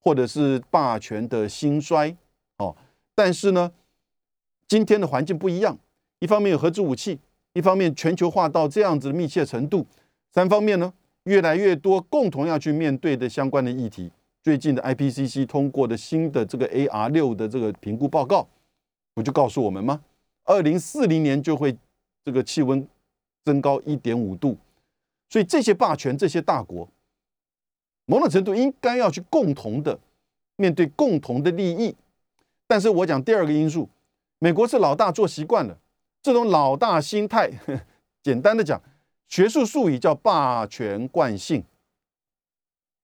[0.00, 2.16] 或者是霸权的兴衰。
[2.58, 2.76] 哦，
[3.14, 3.72] 但是呢，
[4.68, 5.78] 今天的环境不一样，
[6.20, 7.18] 一方面有核子武器，
[7.52, 9.84] 一方面全球化到这样子的密切程度，
[10.32, 10.92] 三方面呢，
[11.24, 14.12] 越来越多共同要去面对的相关的议题。
[14.42, 18.46] 最近的 IPCC 通过的新的这个 AR 六的这个评估报告，
[19.14, 20.02] 不就告诉我们吗？
[20.44, 21.74] 二零四零年就会
[22.24, 22.86] 这个气温
[23.44, 24.56] 增高一点五度，
[25.34, 26.88] 所以这些霸权、这些大国，
[28.04, 29.98] 某种程度应该要去共同的
[30.54, 31.96] 面对共同的利益。
[32.68, 33.88] 但是我讲第二个因素，
[34.38, 35.76] 美国是老大做习惯了，
[36.22, 37.50] 这种老大心态，
[38.22, 38.80] 简单的讲，
[39.26, 41.64] 学术术语叫霸权惯性。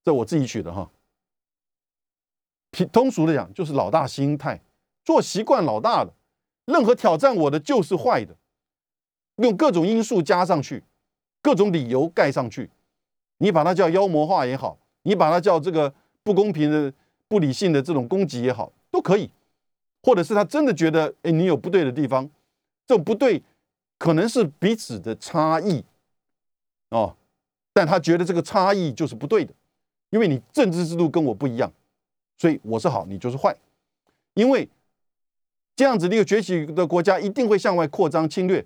[0.04, 0.88] 这我自己取的哈。
[2.92, 4.62] 通俗的讲，就是老大心态，
[5.04, 6.14] 做习惯老大了，
[6.66, 8.36] 任何挑战我的就是坏的，
[9.38, 10.84] 用各种因素加上去，
[11.42, 12.70] 各种理由盖上去，
[13.38, 16.92] 你把它叫妖魔化也好，你把它叫这个不公平的、
[17.28, 19.30] 不理性的这种攻击也好，都可以，
[20.02, 22.28] 或者是他真的觉得，哎，你有不对的地方，
[22.86, 23.42] 这种不对
[23.98, 25.84] 可能是彼此的差异，
[26.90, 27.16] 哦，
[27.72, 29.52] 但他觉得这个差异就是不对的，
[30.10, 31.72] 因为你政治制度跟我不一样。
[32.36, 33.54] 所以我是好，你就是坏，
[34.32, 34.66] 因为
[35.76, 38.64] 这样子的一个崛起的国家一定会向外扩张侵略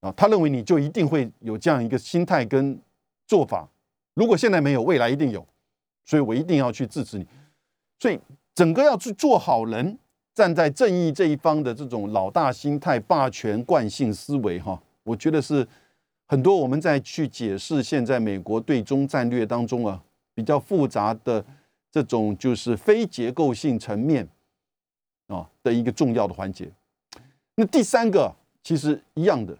[0.00, 0.12] 啊！
[0.16, 2.78] 他认为你就一定会有这样一个心态跟
[3.26, 3.68] 做法。
[4.14, 5.46] 如果现在没有，未来一定有，
[6.04, 7.26] 所以我一定要去支持你。
[7.98, 8.18] 所以
[8.54, 9.98] 整个要去做好人，
[10.34, 15.66] 站在正义这一方的这种老大心态、霸权惯性思维，哈，我觉得是
[16.26, 20.02] 很多我们在去解释现在美国对中战略当中啊
[20.34, 21.44] 比较复杂的。
[21.90, 24.28] 这种就是非结构性层面
[25.28, 26.70] 啊的一个重要的环节。
[27.54, 28.30] 那第三个
[28.62, 29.56] 其实一样的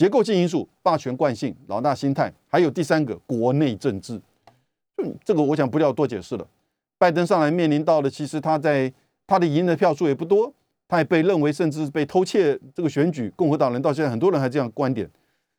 [0.00, 4.18] 结构性因素，霸权惯性、老大心态，还有第三个国内政治。
[4.96, 6.46] 就这个，我想不要多解释了。
[6.96, 8.90] 拜登上来面临到的，其实他在
[9.26, 10.50] 他的赢的票数也不多，
[10.88, 13.30] 他也被认为甚至被偷窃这个选举。
[13.36, 15.06] 共和党人到现在很多人还这样观点。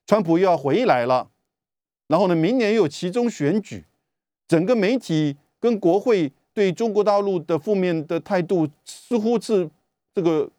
[0.08, 1.30] 川普又要回来了，
[2.08, 3.86] 然后呢，明年又有其中选举，
[4.48, 5.38] 整个媒体。
[5.60, 9.70] 跟国会对中国大陆的负面的态度，似乎是
[10.12, 10.50] 这个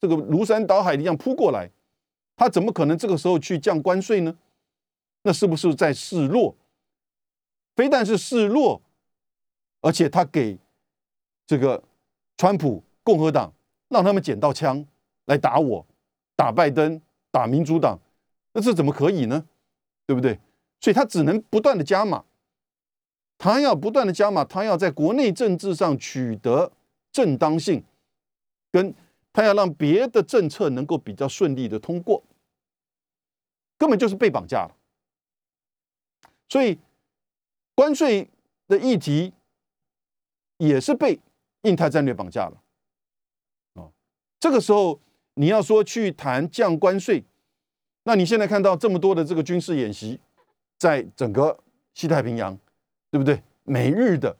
[0.00, 1.70] 这个如山倒海一样扑过来，
[2.36, 4.36] 他怎么可能这个时候去降关税呢？
[5.22, 6.54] 那是不是在示弱？
[7.74, 8.80] 非但是示弱，
[9.80, 10.58] 而且他给
[11.46, 11.82] 这个
[12.36, 13.52] 川普共和党
[13.88, 14.86] 让他们捡到枪
[15.24, 15.86] 来打我，
[16.36, 17.98] 打拜登，打民主党，
[18.52, 19.44] 那这怎么可以呢？
[20.06, 20.38] 对不对？
[20.80, 22.24] 所以他只能不断的加码。
[23.38, 26.72] 他要不断的加码，他要在国内政治上取得
[27.12, 27.84] 正当性，
[28.72, 28.94] 跟
[29.36, 32.24] 他要让别的政策能够比较顺利的通过，
[33.76, 34.74] 根本就是被绑架了。
[36.48, 36.78] 所以
[37.74, 38.30] 关税
[38.66, 39.34] 的议题
[40.56, 41.20] 也是被
[41.64, 42.62] 印太战略绑架了。
[43.74, 43.92] 啊，
[44.40, 44.98] 这个时候
[45.34, 47.22] 你要说去谈降关税，
[48.04, 50.18] 那你现在看到这么多的这个军事演习，
[50.78, 51.62] 在整个
[51.92, 52.58] 西太平洋。
[53.08, 53.40] 对不对？
[53.62, 54.36] 美日的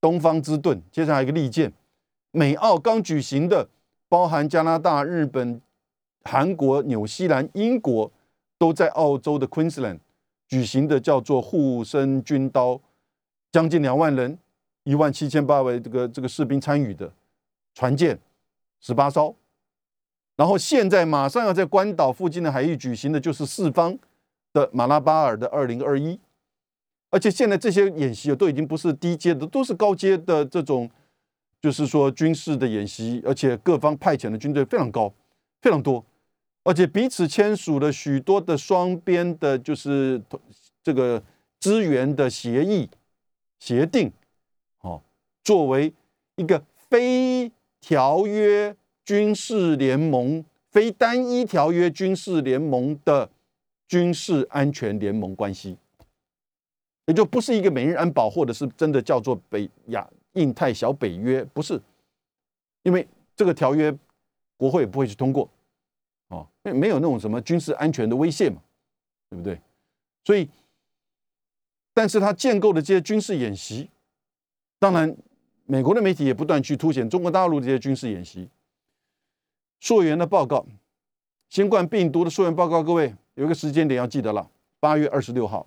[0.00, 1.72] 东方之盾，接下来一个利剑，
[2.30, 3.68] 美澳刚举行的，
[4.12, 5.58] 包含加拿大、日本、
[6.24, 8.12] 韩国、纽西兰、英国，
[8.58, 10.00] 都在澳洲的 Queensland
[10.46, 12.78] 举行的，叫做护身军刀，
[13.50, 14.38] 将近两万人，
[14.84, 17.10] 一万七千八位这个这个士兵参与的
[17.74, 18.18] 船舰
[18.82, 19.34] 十八艘，
[20.36, 23.98] 然后现在马上要在关岛附近的海域举行的，就是四方
[24.52, 26.20] 的马拉巴尔的二零二一。
[27.08, 30.90] 而且现在这些演习都已经不是低阶的，都是高阶的这种，
[31.62, 35.14] 就是说军事的演习，而且各方派遣的军队非常高，
[35.60, 36.04] 非常多，
[36.64, 40.20] 而且彼此签署了许多的双边的，就是
[40.82, 41.22] 这个
[41.60, 42.90] 资源的协议、
[43.60, 44.12] 协定，
[44.80, 45.00] 哦，
[45.44, 45.94] 作为
[46.34, 53.30] 一个非条约军事联盟、非单一条约军事联盟的
[53.86, 55.76] 军事安全联盟关系。
[57.06, 61.80] 也就不是一个美日安保，或者是真的叫做北亚印太小北约，不是，
[62.82, 63.06] 因为
[63.36, 63.96] 这个条约
[64.56, 65.48] 国会不会去通过，
[66.28, 68.62] 哦，没没有那种什么军事安全的威胁嘛，
[69.28, 69.60] 对不对？
[70.24, 70.48] 所以，
[71.92, 73.90] 但是他建构的这些军事演习，
[74.78, 75.14] 当然，
[75.66, 78.48] 美国的媒体也不断去凸显中国大陆这些军事演习。
[79.80, 80.64] 溯源的报告，
[81.48, 85.66] 新冠病毒的溯源报告，各位有一个时间点要记得了，八月二十六号。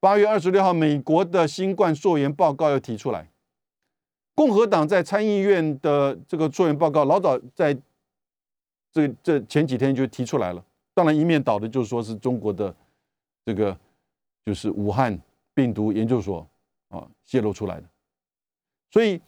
[0.00, 3.28] 八月二十六号，美国的新冠溯源报告要提出来。
[4.34, 7.76] 共和党在参议院的这个溯源报告，老早在
[8.92, 10.64] 这这前几天就提出来了。
[10.94, 12.72] 当然，一面倒的就是说是中国的
[13.44, 13.76] 这个
[14.46, 15.18] 就是武汉
[15.52, 16.46] 病毒研究所
[16.90, 17.88] 啊泄露出来的。
[18.92, 19.20] 所以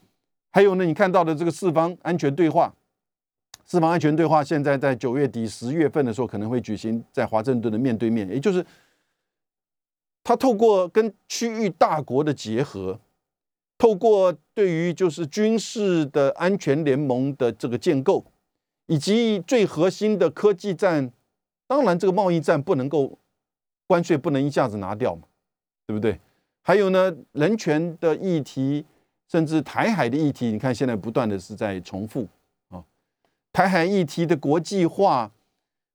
[0.50, 2.72] 还有呢，你看到的这个四方安全对话，
[3.64, 8.64] 四方安全对话现在在九月底十月份的时候可能会举行在华盛顿的面对面，也就是。
[10.22, 13.00] 他透过跟区域大国的结合，
[13.78, 18.24] 透过对于就是军事的安全联盟的这个建构，
[18.86, 21.10] 以及最核心的科技战，
[21.66, 23.18] 当然这个贸易战不能够
[23.86, 25.22] 关税不能一下子拿掉嘛，
[25.86, 26.20] 对不对？
[26.62, 28.84] 还有呢，人权的议题，
[29.26, 32.28] 甚至台海的议题，你看现在不断的是在重复
[32.68, 32.84] 啊，
[33.52, 35.32] 台海议题的国际化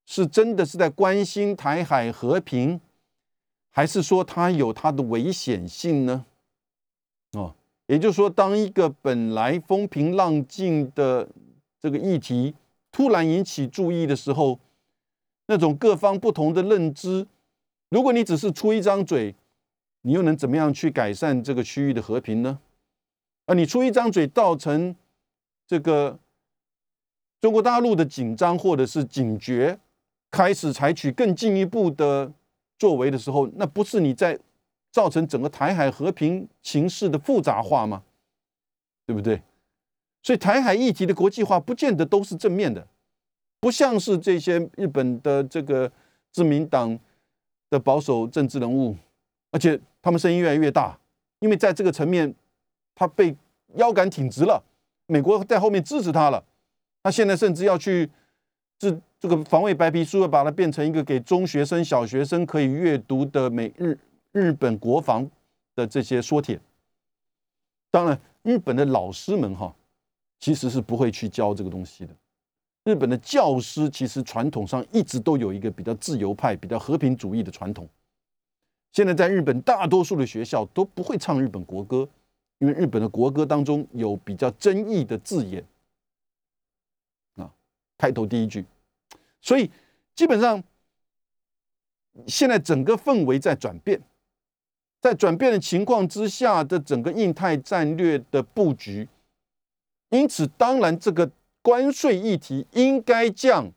[0.08, 2.82] 是真的是在关心台海和平。
[3.76, 6.26] 还是说它有它的危险性呢？
[7.34, 7.54] 哦，
[7.88, 11.28] 也就是说，当一个本来风平浪静的
[11.82, 12.56] 这个议题
[12.90, 14.58] 突然引起注意的时候，
[15.48, 17.28] 那种各方不同的认知，
[17.90, 19.36] 如果你只是出一张嘴，
[20.04, 22.60] 你又能怎么样去改善这个区域的和平呢？
[23.48, 24.96] 啊，你出一张嘴，造成
[25.68, 26.18] 这个
[27.42, 29.78] 中国大陆的紧张或者是警觉，
[30.32, 32.32] 开始采取更进一步的
[32.78, 34.38] 作为的时候，那不是你在
[34.92, 38.04] 造成整个台海和平形势的复杂化吗？
[39.06, 39.42] 对不对？
[40.24, 42.88] 所以台海议题的国际化不见得都是正面的，
[43.60, 45.92] 不像是这些日本的这个
[46.32, 46.98] 自民党
[47.70, 48.96] 的保守政治人物，
[49.52, 51.00] 而且他们声音越来越大，
[51.40, 52.34] 因为在这个层面，
[52.96, 53.36] 他被
[53.76, 54.64] 腰杆挺直了，
[55.06, 56.44] 美国在后面支持他了，
[57.04, 58.10] 他现在甚至要去
[58.80, 63.98] 这这个防卫白皮书，要把它变成一个给中学生、小学生可以阅读的美日
[64.32, 65.28] 日本国防
[65.74, 66.60] 的这些说帖。
[67.90, 69.74] 当然，日本的老师们哈。
[70.38, 72.14] 其实是不会去教这个东西的。
[72.84, 77.88] 日本的教师其实传统上一直都有一个比较自由派、比较和平主义的传统。
[78.92, 82.08] 现在在日本大多数的学校都不会唱日本国歌，
[82.60, 85.66] 因为日本的国歌当中有比较争议的字眼
[87.38, 87.50] 啊，
[87.98, 88.66] 开头第一句。
[89.46, 89.70] 所以
[90.16, 90.62] 基本上
[92.26, 94.02] 现在整个氛围在转变，
[95.00, 99.08] 在转变的情况之下的整个印太战略的布局。
[100.10, 101.30] 因此，当然，这个
[101.62, 103.72] 关税议题应该降，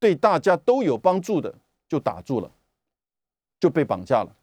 [0.00, 1.54] 对大家都有帮助的，
[1.86, 2.50] 就打住了，
[3.60, 4.34] 就被绑架了。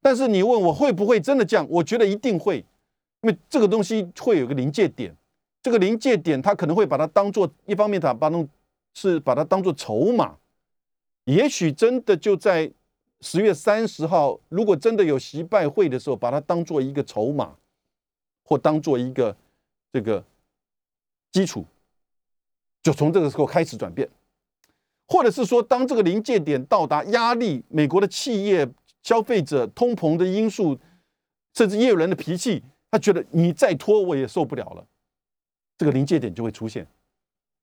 [0.00, 1.66] 但是你问我会不会真的降？
[1.68, 2.58] 我觉得一定会，
[3.22, 5.16] 因为这个东西会有个临界点，
[5.62, 8.48] 这个临界点它可能会把它当做一方面，它把弄
[8.96, 10.38] 是把它当做筹码，
[11.26, 12.72] 也许真的就在
[13.20, 17.54] 十月三十号，如果真的有习拜会的时候，把它当做一个筹码，
[18.42, 19.36] 或当做一个
[19.92, 20.24] 这个。
[21.32, 21.66] 基础
[22.82, 24.08] 就从这个时候开始转变，
[25.06, 28.66] 或者是说，当这个临界点到达，压力，美国的企业、
[29.02, 30.78] 消费者、通膨的因素，
[31.52, 34.86] 甚至业务人的脾气，他觉得你再拖我也受不了了，
[35.76, 36.86] 这个临界点就会出现。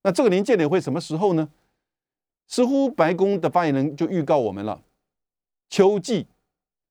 [0.04, 1.50] 那这个临界点会什么时候呢？
[2.46, 4.82] 似乎白宫的发言人就预告我们了，
[5.70, 6.26] 秋季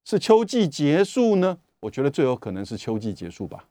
[0.04, 1.60] 是秋季结束呢？
[1.82, 3.70] 我觉得最有可能是秋季结束吧，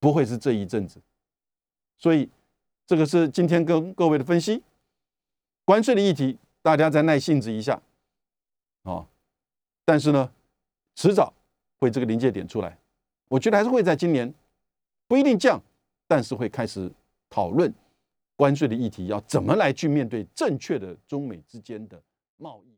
[0.00, 1.00] 不会是这一阵子。
[1.98, 2.28] 所以，
[2.84, 4.60] 这个是今天跟各位的分析，
[5.64, 7.80] 关税的议题，大家再耐性子一下，
[8.82, 9.06] 啊，
[9.84, 10.32] 但是呢，
[10.96, 11.32] 迟早
[11.78, 12.76] 会这个临界点出来，
[13.28, 14.34] 我觉得还是会在今年，
[15.06, 15.62] 不一定降，
[16.08, 16.90] 但是会开始
[17.30, 17.72] 讨论
[18.42, 22.02] 关税的议题，要怎么来去面对正确的中美之间的
[22.38, 22.70] 贸易。